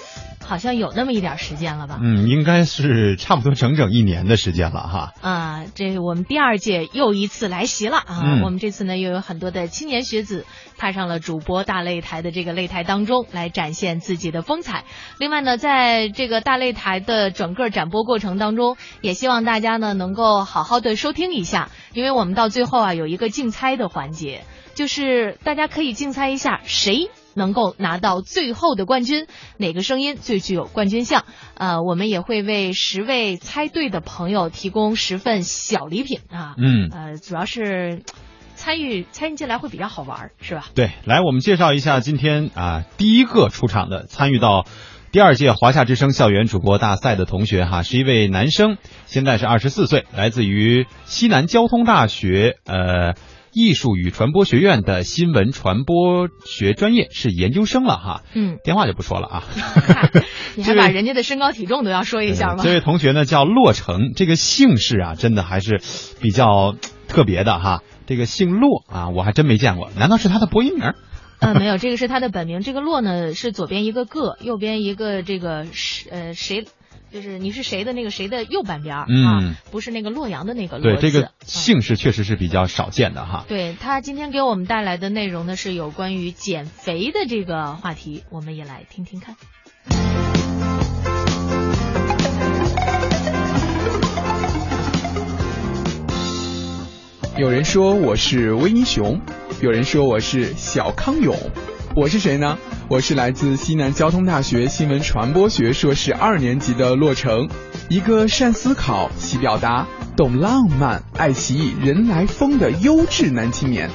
[0.48, 1.98] 好像有那么一点时间了吧？
[2.00, 5.12] 嗯，应该是差不多整整一年的时间了哈。
[5.20, 8.22] 啊，这我们第二届又一次来袭了啊！
[8.24, 10.46] 嗯我们这次呢又有很多的青年学子
[10.78, 14.84] 踏上了主播大擂台的这个擂台当中，来展现自己的风采。
[15.18, 27.10] 另外呢，在这个大擂台的整个展播过程当中，也希望大家呢能够好好的收听一下，因为我们到最后啊有一个竞猜的环节，就是大家可以竞猜一下谁。
[27.38, 31.24] 能够拿到最后的冠军，哪个声音最具有冠军相？
[31.54, 36.54] 呃，我们也会为十位猜对的朋友提供十份小礼品啊。
[36.58, 38.02] 嗯呃，主要是
[38.54, 40.66] 参与参与进来会比较好玩儿，是吧？
[40.74, 44.66] 对，来我们介绍一下今天啊第一个出场的参与到
[45.12, 53.14] 第二届华夏之声校园主播大赛的同学哈，是一位男生，现在是二十四岁，来自于西南交通大学呃。
[53.58, 59.44] 艺术与传播学院的新闻传播学专业是研究生了哈，嗯，电话就不说了啊。
[60.54, 62.62] 你还把人家的身高体重都要说一下吗？
[62.62, 65.80] 这位同学呢叫洛成，这个姓氏啊，真的还是
[66.20, 66.76] 比较
[67.08, 67.82] 特别的哈。
[68.06, 70.92] 这个姓洛啊，我还真没见过，难道是他的播音名？
[71.40, 72.60] 呃，没有，这个是他的本名。
[72.60, 76.64] 这个洛呢是左边一个个，右边一个这个是呃谁，
[77.10, 80.96] 就是你是谁的那个谁的右半边儿、嗯啊，不是那个洛阳的那个对。
[80.96, 83.44] 这个姓氏确实是比较少见的哈。
[83.48, 89.36] 对他今天给我们带来的内容呢是有关于减肥的这个话题，我们也来听听看。
[97.38, 99.20] 有人说我是威尼熊，
[99.62, 101.36] 有人说我是小康勇，
[101.94, 102.58] 我是谁呢？
[102.90, 107.46] 我是来自西南交通大学新闻传播学硕士二年级的洛成，
[107.90, 113.90] 一个善思考、喜表达、懂浪漫、爱奇艺人来疯的优质男青年。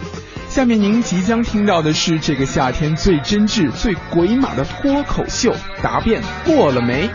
[0.47, 7.09] 下面您即将听到的是这个夏天最真挚、最鬼马的脱口秀，答辩过了没？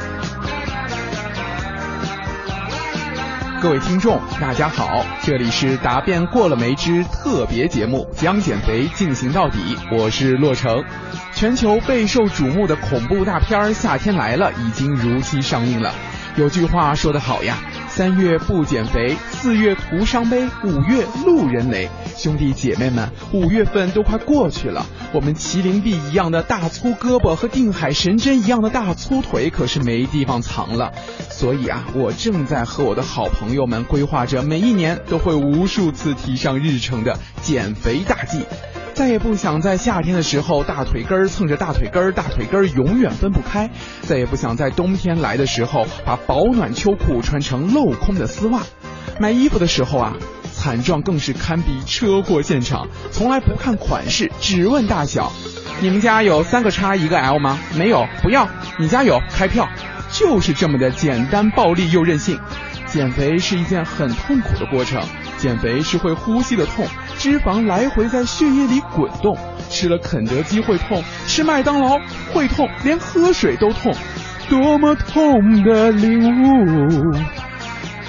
[3.61, 9.77] 各位听众，大家好，这里是《答辩过了没》之特别节目，将减肥进行到底。
[9.91, 10.85] 我是洛成。
[11.35, 15.93] 全球备受瞩目的恐怖大片《夏天来了》已经如期上映了。
[16.37, 17.59] 有句话说得好呀，
[17.99, 21.89] 三月不减肥，四月徒伤悲，五月路人雷。
[22.17, 30.93] 兄弟姐妹们，五月份都快过去了，我们麒麟臂一样的大粗胳膊和定海神针一样的大粗腿可是没地方藏了。
[31.29, 38.47] 所以啊，我正在和我的好朋友们规划着每一年都会无数次提上日程的减肥大计。
[38.99, 43.71] 再也不想在夏天的时候大腿根儿蹭着大腿根儿，大腿根儿永远分不开。
[44.03, 48.63] 再也不想在冬天来的时候把保暖秋裤穿成镂空的丝袜。
[49.21, 50.17] 买衣服的时候啊，
[50.53, 55.31] 惨状更是堪比车祸现场，从来不看款式，只问大小。
[55.81, 57.57] 你们家有三个叉一个 L 吗？
[57.77, 58.49] 没有，不要。
[58.81, 59.69] 你家有，开票。
[60.11, 62.41] 就是这么的简单、暴力又任性。
[62.91, 65.03] 减肥是一件很痛苦的过程，
[65.37, 66.87] 减肥是会呼吸的痛，
[67.19, 69.37] 脂肪来回在血液里滚动。
[69.71, 71.99] 吃了肯德基会痛，吃麦当劳
[72.33, 73.95] 会痛，连喝水都痛，
[74.49, 77.48] 多么痛的领悟！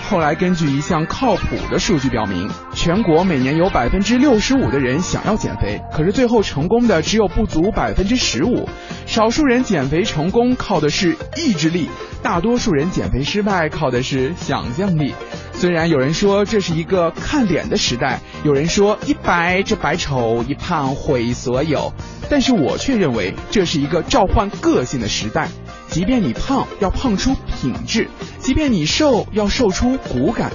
[0.10, 8.68] 后来根据一项靠谱的数据表明，全国每年有百分之六十五的人想要减肥，可是最后成功的只有不足百分之十五。
[9.06, 11.88] 少数人减肥成功靠的是意志力，
[12.24, 15.14] 大多数人减肥失败靠的是想象力。
[15.54, 21.94] 虽然有人说这是一个看脸的时代，有人说一白这百丑，一胖毁所有，
[22.32, 25.50] 但是我却认为这是一个召唤个性的时代。
[25.90, 28.06] 即便你胖，要胖出品质；
[28.40, 30.52] 即便你瘦，要瘦出骨感。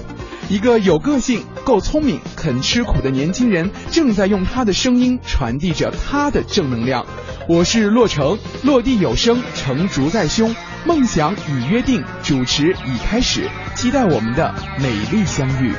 [0.49, 7.05] 一个有个性、够聪明、肯吃苦的年轻人，正在用他的声音传递着他的正能量。
[7.49, 15.73] 我是洛成，落地有声，成竹在胸，梦想已约定，主持已开始，期待我们的美丽相遇。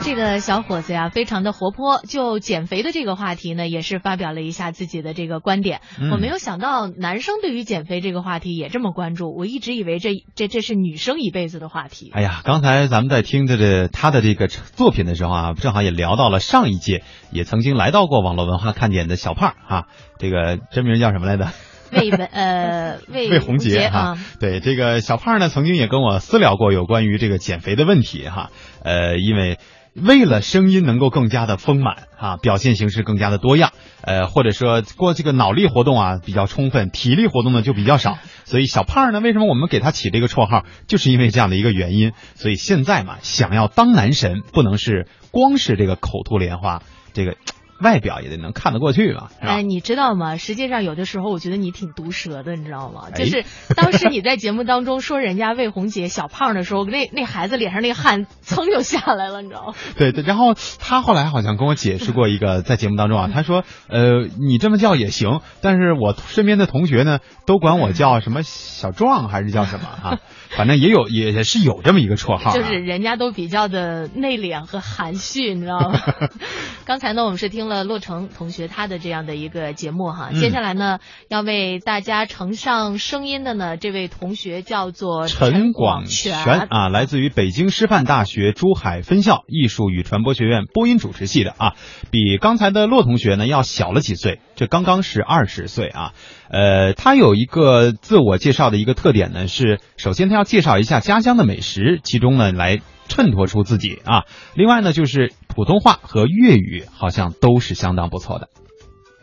[0.00, 2.00] 这个小伙子呀，非常的活泼。
[2.08, 5.80] 就减肥的这个话题呢，也是发表了一下自己的这个观点。
[6.00, 12.10] 嗯我没有想到男生对于减肥这个话题也这么关注，我一直以为这这这是女生一辈子的话题。
[12.14, 19.84] 哎呀，刚才咱们在听这这他的这个作品的时候啊，正好也聊到了上一届也曾经来到过网络文化看点的小胖啊，
[20.18, 21.48] 这个真名叫什么来着？
[21.90, 28.50] 魏文呃魏魏红杰啊哈，对这个小胖呢，曾经也跟我私聊过有关于这个减肥的问题哈，
[28.82, 29.58] 呃，因为。
[30.02, 42.12] 为了声音能够更加的丰满啊，表现形式更加的多样，呃，或者说过这个脑力活动啊比较充分，体力活动呢就比较少，所以小胖呢，为什么我们给他起这个绰号，就是因为这样的一个原因。
[42.34, 46.82] 所以现在嘛，想要当男神，不能是光是这个口吐莲花，
[47.12, 47.36] 这个
[47.80, 49.30] 外表也得能看得过去吧？
[49.40, 50.36] 哎，你知道吗？
[50.36, 53.08] 实际上有的时候我觉得你挺毒舌的，你知道吗？
[53.12, 53.44] 哎就是
[53.76, 59.74] 当时你在节目当中说人家魏红姐小胖的时候，那那孩子脸上那个汗噌就下来了，你知道吗？
[59.96, 70.18] 对对，然后他后来好像跟我解释过一个，在节目当中啊，他说，呃，你这么叫也行，但是我身边的同学呢，都管我叫什么小壮还是叫什么啊？
[70.50, 76.00] 反正也有也也是有这么一个绰号、啊，就是人家都比较的内敛和含蓄，你知道吗？
[76.84, 91.74] 刚才呢，我们是听了洛成同学他的这样的一个节目哈，嗯接下来呢，要为大家呈上声音的呢，这位同学叫做陈广广全啊，来自于北京师范大学珠海分校艺术与传播学院播音主持系的啊，
[92.10, 96.12] 比刚才的洛同学呢要小了几岁，这刚刚是二十岁啊。
[96.50, 104.22] 呃，他有一个自我介绍的一个特点呢，是首先他要介绍一下家乡的美食，其中呢来衬托出自己啊。
[104.54, 108.48] 另外呢，就是普通话和粤语好像都是相当不错的。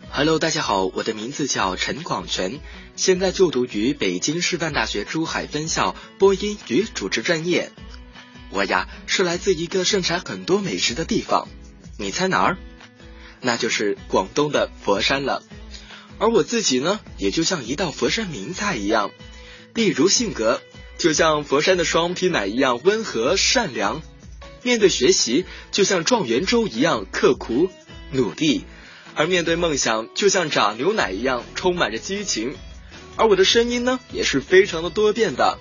[0.10, 2.60] Hello，大家好，我的名字叫陈广全，
[2.97, 7.71] 现在就读于北京师范大学珠海分校播音与主持专业。
[8.51, 11.47] 我呀是来自一个盛产很多美食的地方，
[11.97, 12.58] 你猜哪儿？
[13.39, 15.43] 那就是广东的佛山了。
[16.19, 19.12] 而我自己呢，也就像一道佛山名菜一样，
[19.73, 20.62] 例如性格，
[20.98, 24.02] 就像佛山的双皮奶一样温和善良；
[24.64, 27.70] 面对学习，就像状元粥一样刻苦
[28.12, 28.66] 努力。
[29.16, 32.56] 而面对梦想，就像炸牛奶一样充满着激情。
[33.16, 35.58] 而我的声音呢，也是非常的多变的，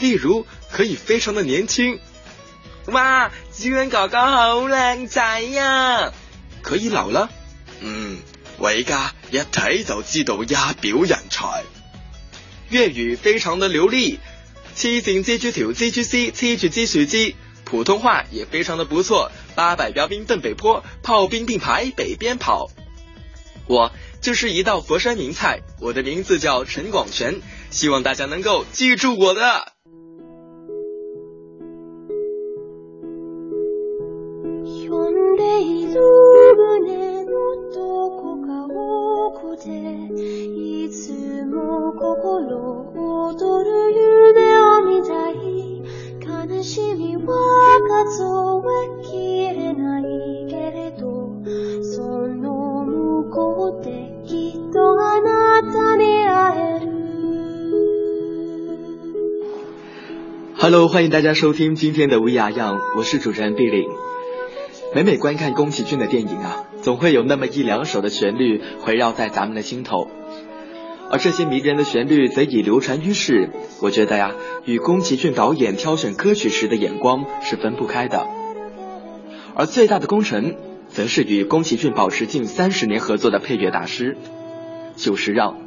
[0.00, 1.98] 例如可以非常的年輕。
[2.86, 6.12] 哇，子遠哥哥好靚仔呀！
[6.62, 7.30] 可以老了，
[7.80, 8.18] 嗯，
[8.58, 11.64] 我而家一睇就知道一表人才。
[12.72, 14.18] 粵語非常的流利，
[14.76, 17.34] 黐線蜘蛛條蜘蛛絲黐住支樹枝。
[17.64, 22.70] 普通话也非常的不错，八百标兵奔北坡，炮兵并排北边跑。
[23.66, 29.75] 我就是一道佛山名菜，我的名字叫陈广全，希望大家能够记住我的。
[48.15, 48.23] 数
[48.63, 49.11] えき
[49.53, 50.03] れない
[50.49, 51.43] けれど
[51.83, 56.91] その向こうできっとあなたに会える
[60.57, 63.89] Hello，欢迎大家收听今天的 We Are Young，我是主持人 Billy。
[64.93, 70.07] 每每观看宫崎骏的电影啊，总会有那么一两首的旋律围绕在咱们的心头，
[71.10, 73.50] 而这些迷人的旋律则已流传于世。
[73.80, 74.32] 我觉得呀，
[74.64, 78.26] 与宫崎骏导演挑选歌曲时的眼光是分不开的。
[79.54, 80.56] 而最大的功臣，
[80.88, 84.16] 则是与宫崎骏保持近三十年合作的配乐大师
[84.96, 85.65] 久石让。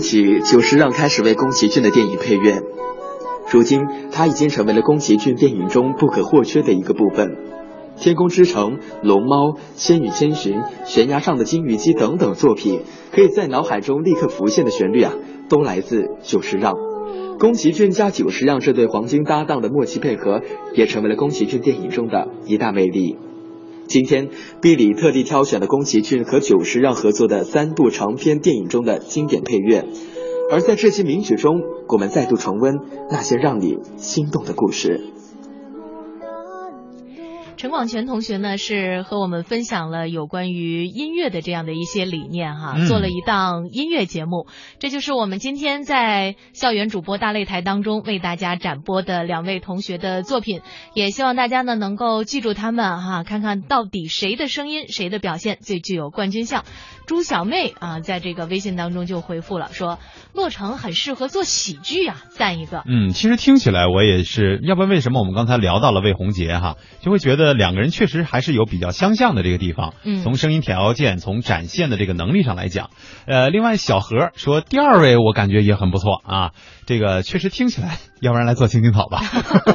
[0.00, 2.62] じ从《风之谷》起，久石让开始为宫崎骏的电影配乐。
[3.50, 3.80] 如今
[4.10, 7.28] 它已经成为了宫崎骏电影中不可或缺的一个部分。
[8.02, 8.72] 《天空之城》
[9.02, 15.14] 《龙猫》《千与千寻》《悬崖上的金鱼姬》等等作品，可以在脑海中立刻浮现的旋律啊，
[15.48, 16.74] 都来自久石让。
[17.38, 20.42] 宫崎骏加久石让这对黄金搭档的默契配合，
[20.74, 23.16] 也成为了宫崎骏电影中的一大魅力。
[23.88, 24.30] 今天，
[24.60, 29.86] 毕里特地挑选了宫崎骏和久石让合作的三部长篇电影中的经典配乐，
[30.50, 32.80] 而在这些名曲中，我们再度重温
[33.10, 35.15] 那些让你心动的故事。
[37.66, 44.46] 陈广泉同学呢，是和我们分享了有关于音乐的这样的一些理念哈，嗯做了一档音乐节目。
[44.78, 50.60] 这就是我们今天在校园主播大擂台当中为大家展播的两位同学的作品，
[50.94, 56.64] 也希望大家呢能够记住他们哈，看看到底谁的声音、谁的表现最具有冠军相。
[57.06, 59.98] 朱小妹啊，在这个微信当中就回复了说，
[60.34, 62.82] 洛城很适合做喜剧啊，赞一个。
[62.84, 69.94] 嗯，其实听起来我也是，要不然为什么我们刚才聊到了魏红杰哈，就会觉得两个人确实还是有比较相像的这个地方。
[70.02, 72.90] 嗯从声音条件，从展现的这个能力上来讲，
[73.26, 76.50] 呃，另外小何说第二位我感觉也很不错啊，
[76.86, 79.22] 这个确实听起来，要不然来做青青草吧，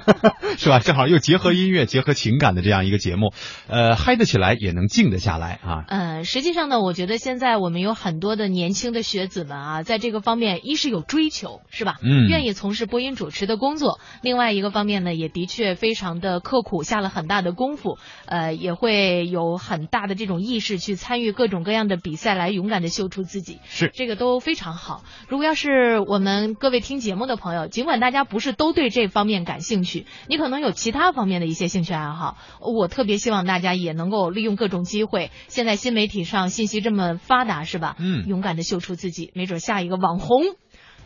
[0.58, 0.80] 是吧？
[0.80, 3.32] 正好又结合音乐、结合情感的这样一个节目，
[3.68, 5.86] 呃，嗨得起来也能静得下来啊。
[5.88, 11.98] 呃，实际上呢，我觉得现在我们有很多的年轻的学子们啊，在这个方面，一是有追求，是吧？
[12.02, 14.00] 嗯愿意从事播音主持的工作。
[14.24, 23.60] 另外一个方面呢，也的确非常的刻苦，下了很大的功夫，呃，也会有很大的这种意识去参与各种各样的比赛，来勇敢的秀出自己。
[23.66, 25.04] 是这个都非常好。
[25.28, 35.30] 如果要是我们各位听节目的朋友，尽管大家不是都对这方面感兴趣，你可能有其他方面的一些兴趣爱好，我特别希望大家也能够利用各种机会。
[35.50, 37.96] 现在新媒体上信息这么发达，是吧？
[38.00, 40.44] 嗯勇敢的秀出自己，没准下一个网红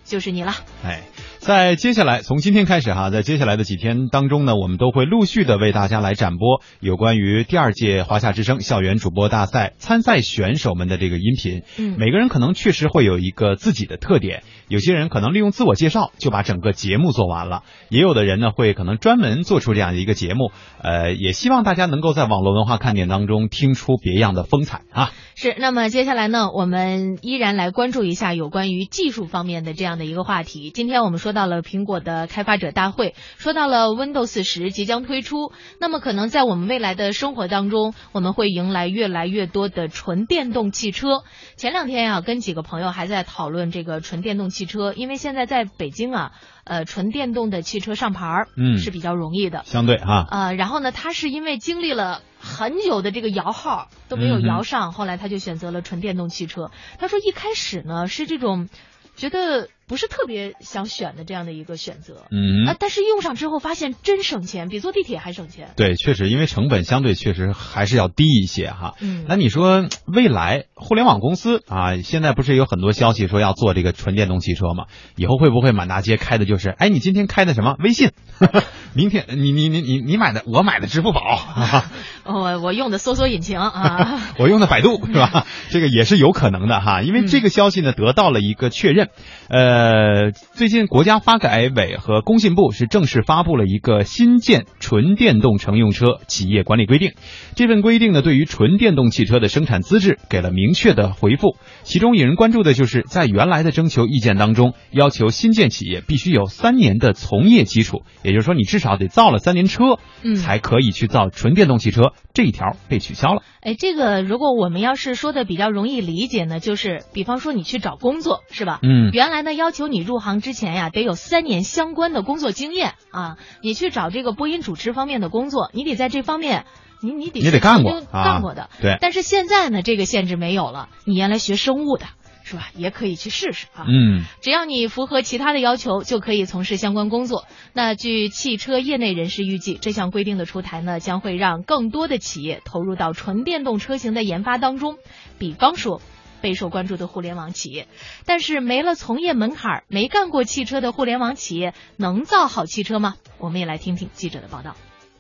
[0.04, 0.54] 就是你了。
[0.84, 1.02] 哎，
[1.40, 11.64] 在接下来，从今天开始哈，在接下来的几天当中呢，我们都会陆续的为大家来展播有关于第二届华夏之声校园主播大赛参赛选手们的这个音频。
[11.78, 20.52] 嗯每个人可能确实会有一个自己的特点，有些人可能利用自我介绍就把整个节目做完了，也有的人呢会可能专门做出这样的一个节目。
[20.82, 25.12] 呃，也希望大家能够在网络文化看点当中听出别样的风采啊。
[25.36, 30.72] 是，那么接下来呢，我们依然来关注一下有关于技术方面的这样的一个话题。
[30.72, 41.24] 今天我们说到了苹果的开发者大会，说到了 Windows 十即将推出，那么可能在我们未来的生活当中，我们会迎来越来越多的纯电动汽车。
[41.58, 46.32] 前两天呀、跟几个朋友还在讨论这个纯电动汽车，因为现在在北京啊，
[46.64, 49.64] 呃，纯电动的汽车上牌儿嗯是比较容易的。
[49.66, 56.72] 相对哈，呃，然后呢，他是因为经历了很久的这个摇号都没有摇上，后来他就选择了纯电动汽车。
[57.00, 58.70] 他说一开始呢是这种
[59.18, 65.70] 觉得不是特别想选的这样的一个选择，嗯啊，但是用上之后发现真省钱，比坐地铁还省钱。
[65.78, 68.96] 对，确实，因为成本相对确实还是要低一些哈。
[69.00, 74.86] 嗯那你说未来互联网公司啊，现在不是有很多消息说要做这个纯电动汽车吗？
[75.16, 78.12] 以后会不会满大街开的就是，哎，你今天开的什么微信？
[78.94, 81.92] 明天你你你你你买的我买的支付宝， 啊、
[82.24, 85.46] 我我用的搜索引擎啊， 我用的百度是吧？
[85.70, 89.10] 这个也是有可能的哈，因为这个消息呢得到了一个确认。
[89.48, 97.12] 呃，最近国家发改委和工信部是正式发布了一个新建纯电动乘用车企业管理规定。
[97.56, 101.58] 这份规定呢，对于纯电动汽车的生产资质给了明确的回复。
[101.84, 112.14] 其中引人关注的就是在原来的征求意见当中，要求新建企业必须有三年的从业基础，也就是说你至少得造了三年车，嗯才可以去造纯电动汽车。
[112.34, 113.44] 这一条被取消了。
[113.62, 118.80] 哎，这个如果我们要是说的比较容易理解呢，就是比方说你去找工作是吧？
[118.84, 123.38] 嗯原来呢要求你入行之前呀，得有三年相关的工作经验啊。
[123.62, 126.66] 你去找这个播音主持方面的工作，你得在这方面。
[127.02, 130.90] 你你得你得干过啊干过的，对但是现在呢，这个限制没有了。
[131.06, 132.06] 你原来学生物的，
[132.46, 132.70] 是吧？
[132.74, 133.86] 也可以去试试啊。
[133.88, 134.24] 嗯。
[134.42, 137.46] 只要你符合其他的要求，就可以从事相关工作。
[137.74, 144.96] 那据汽车业内人士预计，这项规定的出台呢，将会让更多的企业投入到纯电动车型的研发当中。
[145.38, 146.02] 比方说，
[146.46, 147.88] 备受关注的互联网企业，
[148.28, 153.16] 但是没了从业门槛，没干过汽车的互联网企业能造好汽车吗？
[153.40, 154.76] 我们也来听听记者的报道。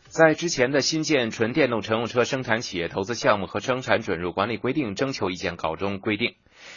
[0.07, 6.35] 在之前的新建纯电动乘用车生产企业投资项目和生产准入管理规定征求意见稿中规定，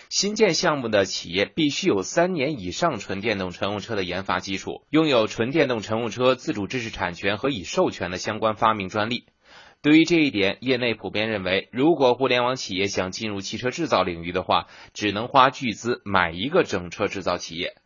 [0.08, 9.26] 新建项目的企业必须有三年以上纯电动乘用车的研发基础，拥有纯电动乘用车自主知识产权和已授权的相关发明专利。
[9.80, 17.76] 对于这一点，业内普遍认为，如果互联网企业想进入汽车制造领域的话，只能花巨资买一个整车制造企业。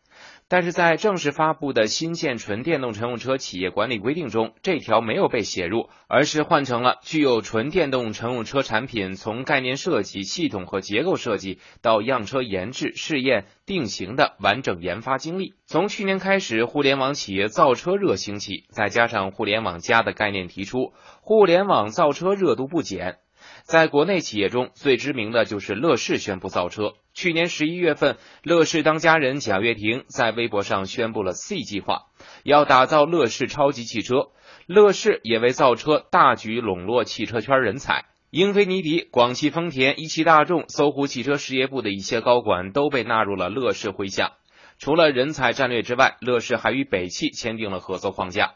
[0.47, 15.55] 但是在正式发布的新建纯电动乘用车企业管理规定中，这条没有被写入，而是换成了具有纯电动乘用车产品从概念设计、系统和结构设计到样车研制、试验、定型的完整研发经历。
[15.65, 23.17] 从去年开始，互联网企业造车热兴起，再加上互联网加的概念提出，互联网造车热度不减。
[23.63, 26.93] 在国内企业中最知名的就是乐视宣布造车。
[27.13, 32.07] 去年十一月份，乐视当家人贾跃亭在微博上宣布了 C 计划，
[32.43, 34.27] 要打造乐视超级汽车。
[34.67, 44.33] 乐视也为造车大举笼络汽车圈人才，英菲尼迪、广汽丰田、一汽大众、搜狐汽车事业部的一些高管都被纳入了乐视麾下。
[44.77, 48.55] 除了人才战略之外，乐视还与北汽签订了合作框架。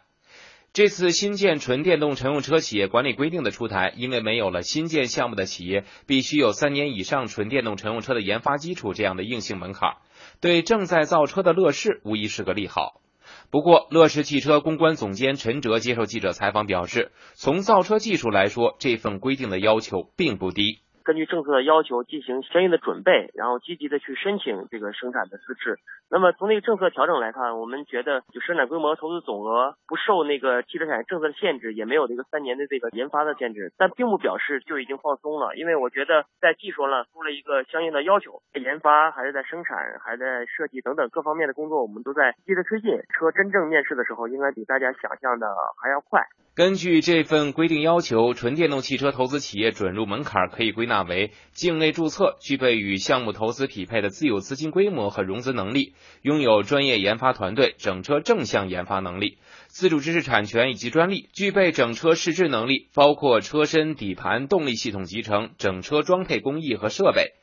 [0.78, 9.96] 这次新建纯电动乘用车企业管理规定的出台，因为没有了新建项目的企业必须有三年以上纯电动乘用车的研发基础这样的硬性门槛，
[10.40, 13.02] 对正在造车的乐视无疑是个利好。
[13.50, 20.82] 不过，乐视汽车公关总监陈哲接受记者采访表示，从造车技术来说，这份规定的要求并不低。
[21.08, 25.80] 根据政策的要求进行相应的准备，然后积极的去申请这个生产的资质。
[26.12, 35.56] 那么从那个政策调整来看，我们觉得就生产规模、投资总额不受那个汽车产业政策的限制，也没有这个三年的这个研发的限制，但并不表示就已经放松了。
[35.56, 42.92] 因为我觉得在技术上出了一个相应的要求，研发还是在生产，还在设计等等各方面的工作，我们都在积极的推进。
[43.16, 45.48] 车真正面世的时候，应该比大家想象的
[45.82, 46.24] 还要快。
[46.56, 59.38] 根据这份规定要求，纯电动汽车投资企业准入门槛可以归纳为：境内注册、具备与项目投资匹配的自有资金规模和融资能力、拥有专业研发团队、整车正向研发能力、
[59.68, 67.34] 自主知识产权以及专利、具备整车试制能力，包括车身、底盘、动力系统集成、整车装配工艺和设备，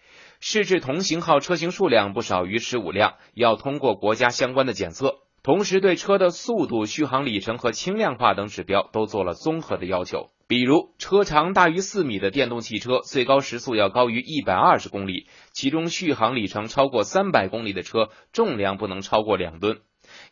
[0.41, 5.24] 试制同型号车型数量不少于十五辆，要通过国家相关的检测。
[5.45, 10.31] 同时，对车的速度、续航里程和轻量化等指标都做了综合的要求。
[10.49, 19.81] 比如，车长大于四米的电动汽车，最高时速要高于一百二十公里；其中续航里程超过三百公里的车，重量不能超过两吨。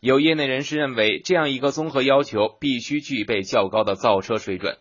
[0.01, 4.79] 有业内人士认为，这样一个综合要求必须具备较高的造车水准。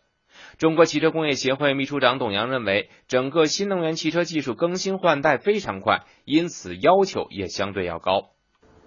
[0.58, 8.30] 中国汽车工业协会秘书长董阳认为，整个新能源汽车技术更新换代非常快，因此要求也相对要高。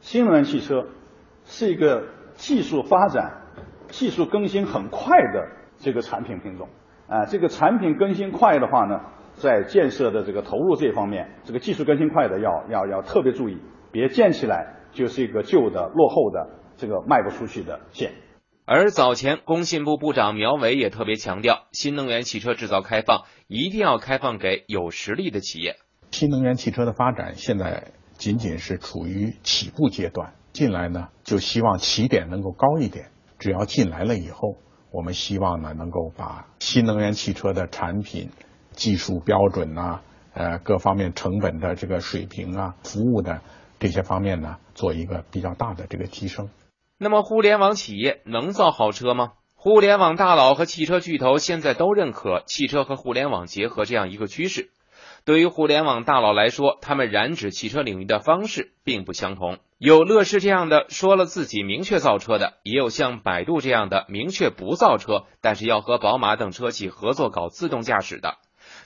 [0.00, 0.86] 新能源汽车。
[1.44, 3.42] 是一个技术发展、
[3.88, 6.68] 技术更新很快的这个产品品种
[7.06, 9.00] 啊，这个产品更新快的话呢，
[9.34, 13.58] 在建设的这个投入这方面，这个技术更新快的要要要特别注意，
[13.92, 18.12] 别建起来就是一个旧的、落后的这个卖不出去的线。
[18.66, 25.76] 而早前工信部部长苗圩也特别强调，新能源汽车制造开放一定要开放给有实力的企业。
[26.10, 30.32] 新能源汽车的发展现在仅仅是处于起步阶段。
[30.54, 33.10] 进来呢，就希望起点能够高一点。
[33.40, 34.56] 只要进来了以后，
[34.92, 38.30] 我们希望呢，能够把新能源汽车的产品、
[38.70, 40.00] 技术标准呐，
[40.32, 43.42] 呃，各方面成本的这个水平啊，服务的
[43.80, 46.48] 这些方面呢，做一个比较大的这个提升。
[46.98, 49.32] 那么，互联网企业能造好车吗？
[49.56, 54.70] 互联网大佬和汽车巨头现在都认可汽车和互联网结合这样一个趋势。
[55.24, 59.58] 对于互联网大佬来说，他们染指汽车领域的方式并不相同。
[59.84, 68.38] 有乐视这样的说了自己明确造车的，也有像百度这样的明确不造车，但是要和宝马等车企合作搞自动驾驶的，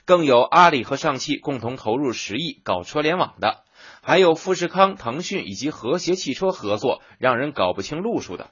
[0.03, 3.63] 更有阿里和上汽共同投入十亿搞车联网的，
[4.03, 8.49] 还有富士康、腾讯以及和谐汽车合作，让人搞不清路数的。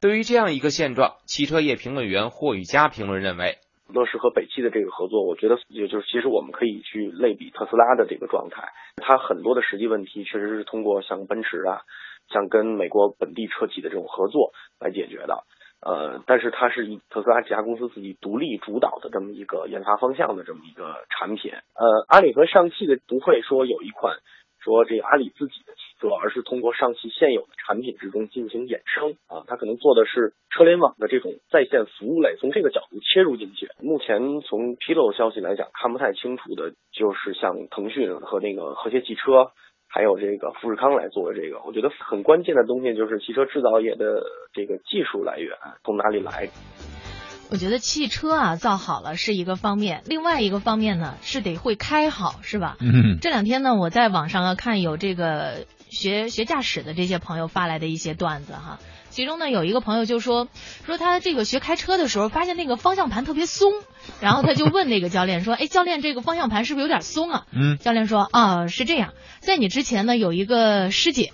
[0.00, 3.56] 对于这样一个现状，汽车业评论员霍宇佳评论认为。
[3.92, 11.82] 乐视和北汽的这个合作，我觉得也就是其实我们可以去类比特斯拉的这个状态，它很多的实际问题确实是通过像奔驰啊，
[12.28, 15.44] 像跟美国本地车企的这种合作来解决的。
[15.80, 21.52] 呃，但是它是以特斯拉几家公司自己独立主导的这么一个研发方向的这么一个产品。
[21.52, 24.16] 呃，阿里和上汽的不会说有一款。
[24.62, 33.68] 说这个阿里自己的汽车，而是通过上汽现有的产品之中进行衍生啊，它可能做的是车联网的这种在线服务类，从这个角度切入进去。
[33.82, 39.52] 目前从披露消息来讲，看不太清楚的就是像腾讯和那个和谐汽车，
[39.88, 41.60] 还有这个富士康来做的这个。
[41.66, 44.22] 我觉得很关键的东西就是汽车制造业的
[44.54, 45.52] 这个技术来源
[45.84, 46.48] 从哪里来。
[47.52, 52.76] 我觉得汽车啊造好了是一个方面，另外一个方面呢是得会开好，是吧？
[52.80, 53.18] 嗯。
[53.20, 58.78] 这两天呢，我在网上啊看有这个学学驾驶的这些朋友发来的一些段子哈，
[59.10, 60.48] 其中呢有一个朋友就说
[60.86, 63.72] 说他这个学开车的时候发现那个方向盘特别松，
[64.20, 67.76] 然后他就问那个教练说：“哎，教练，这个方向盘是不是有点松啊？”嗯。
[67.78, 71.32] 教练说：“啊，是这样，在你之前呢有一个师姐。”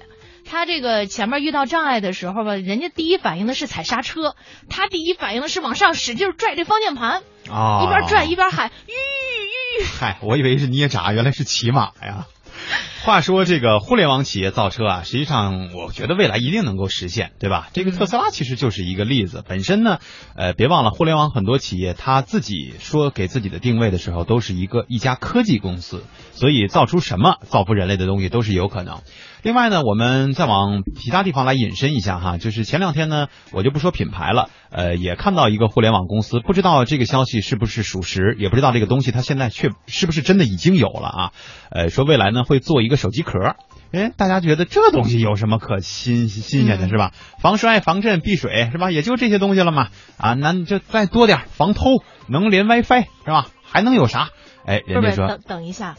[0.49, 4.37] 她这个前面遇到障碍的时候吧，人家第一反应的是踩刹车，
[4.71, 9.85] 她第一反应的是往上使劲拽这方向盘，啊，一边拽一边喊吁吁。
[9.85, 12.27] 嗨，我以为是捏闸，原来是骑马呀。
[13.05, 17.69] 话说这个互联网企业造车啊，实际上我觉得未来一定能够实现，对吧？
[17.73, 19.45] 这个特斯拉其实就是一个例子。
[19.47, 19.99] 本身呢，
[20.35, 26.03] 呃，别忘了互联网很多企业，它自己说给自己的定位的时候，都是一个一家科技公司，
[26.33, 29.03] 所以造出什么造福人类的东西都是有可能。
[29.47, 41.33] 另外呢，我们再往其他地方来引申一下哈，就是前两天呢，我就不说品牌了，呃，也看到一个互联网公司，不知道这个消息是不是属实，也不知道这个东西它现在却是不是真的已经有了啊？
[41.71, 43.55] 呃，说未来呢会做一个手机壳，
[43.93, 47.13] 哎，大家觉得这东西有什么可新新鲜的，是吧？
[47.41, 48.91] 防摔、防震、避水，是吧？
[48.91, 49.91] 也就这些东西了嘛。
[50.19, 53.47] 啊，那就再多点，防偷，能连 WiFi，是吧？
[53.63, 54.31] 还能有啥？
[54.67, 55.95] 哎，人家说等等一下。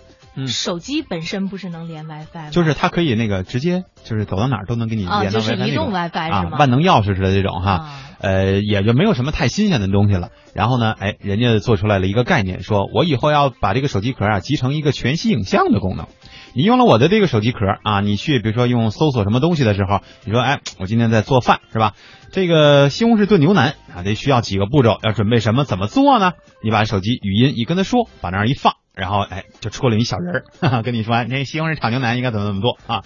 [0.46, 2.50] 手机本身不是能连 WiFi 吗？
[2.52, 6.58] 就是它可以那个直接就是走到哪儿都能给你连到 WiFi 就是移动 WiFi 是吗？
[6.60, 10.30] 万能钥匙似的这种哈，呃，也就没有什么太新鲜的东西了。
[10.54, 16.08] 然后呢，哎，人家做出来了一个概念，说我以后要把这个手机壳啊集成一个全息影像的功能。
[16.54, 21.94] 你用了我的这个手机壳啊，你去比如说用搜索什么东西的时候，你说哎，我今天在做饭是吧？
[22.32, 26.34] 这个西红柿炖牛腩啊，得需要几个步骤，要准备什么，怎么做呢？
[26.64, 28.74] 你把手机语音一跟他说，把那儿一放。
[28.98, 33.04] 然后哎，就出了一小人儿， 跟你说，那西红柿炒牛腩应该怎么怎么做啊？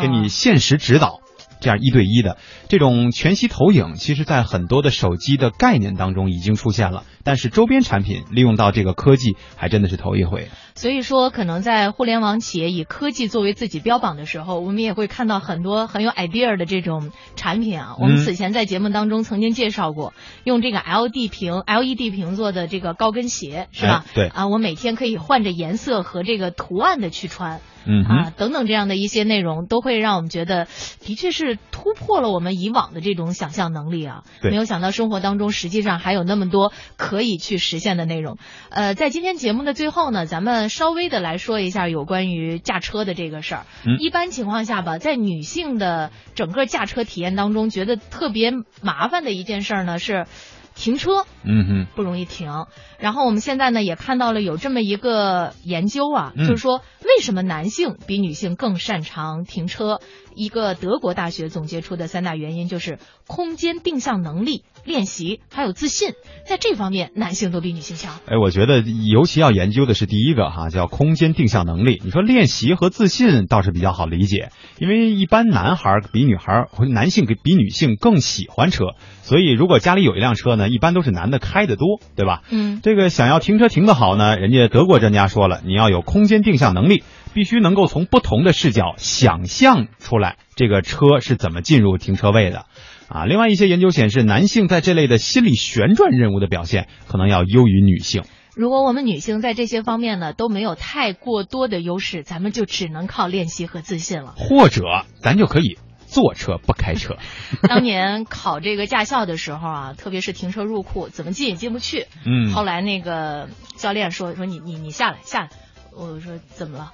[0.00, 1.20] 给你现实指导，
[1.64, 2.36] 这样一对一的
[2.68, 10.50] 这种全息投影，其实在很多的手机的概念当中已经出现了，但是周边产品利用到这个科技，还真的是头一回。
[10.74, 17.94] 所以说，可能在互联网企业以科技作为自己标榜的时候，我们也会看到很多很有 idea 的这种产品啊。
[17.98, 20.12] 我们此前在节目当中曾经介绍过，
[20.44, 24.04] 用这个 LED 屏 LED 屏做的这个高跟鞋，是吧？
[24.14, 27.62] 对啊，我每天可以换着颜色和这个图案的去穿。
[27.86, 30.66] 嗯啊，等等这样的一些内容，都会让我们觉得，
[31.00, 34.22] 的确是突破了我们以往的这种想象能力啊。
[34.42, 38.38] 没有想到生活当中实际上还有那么多可以去实现的内容。
[38.70, 43.66] 呃，在今天节目的最后呢，咱们稍微的来说一下有关于驾车的这个事儿。
[43.86, 43.98] 嗯。
[44.00, 50.26] 一般情况下吧，在女性的整个驾车体验当中，觉得特别麻烦的一件事呢是。
[50.74, 52.66] 停车，嗯哼，不容易停。
[52.98, 60.00] 然后我们现在呢也看到了有这么一个研究啊，就是说为什么男性比女性更擅长停车？
[60.34, 66.10] 一个德国大学总结出的三大原因就是空间定向能力、练习还有自信，
[66.46, 68.14] 在这方面男性都比女性强。
[68.26, 72.00] 哎，我觉得尤其要研究的是第一个哈，叫空间定向能力。
[72.04, 82.42] 你说练习和自信倒是比较好理解，因为一般男孩比女孩或男性比女性更喜欢车，所以如果家里有一辆车呢，一般都是男的开的多，对吧？
[82.50, 87.02] 嗯，这个想要停车停得好呢，人家德国专家说了，你要有空间定向能力。
[87.34, 92.66] 必须能够从不同的视角想象出来这个车是怎么进入停车位的，
[93.08, 98.22] 啊，另外一些研究显示，男性在这类的心理旋转任务的表现可能要优于女性。
[98.54, 104.34] 如果我们女性在这些方面呢都没有太过多的优势，咱们就只能靠练习和自信了。
[104.36, 104.84] 或者
[105.20, 105.76] 咱就可以
[106.06, 107.16] 坐车不开车。
[107.68, 112.06] 当年考这个驾校的时候啊，特别是停车入库，怎么进也进不去。
[112.24, 112.52] 嗯。
[112.52, 115.48] 后来那个教练说说你你你下来下来，
[115.96, 116.92] 我说怎么了？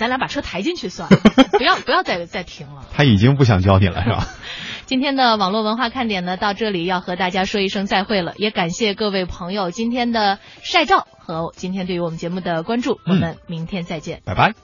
[0.00, 1.18] 咱俩把车抬进去算了，
[1.58, 2.86] 不要不要再再停了。
[2.90, 4.26] 他已经不想教你了，是吧？
[4.86, 14.54] 今天的网络文化看点呢，到这里要和大家说一声再会了，也感谢各位朋友今天的晒照和今天对于我们节目的关注，我们明天再见，拜拜。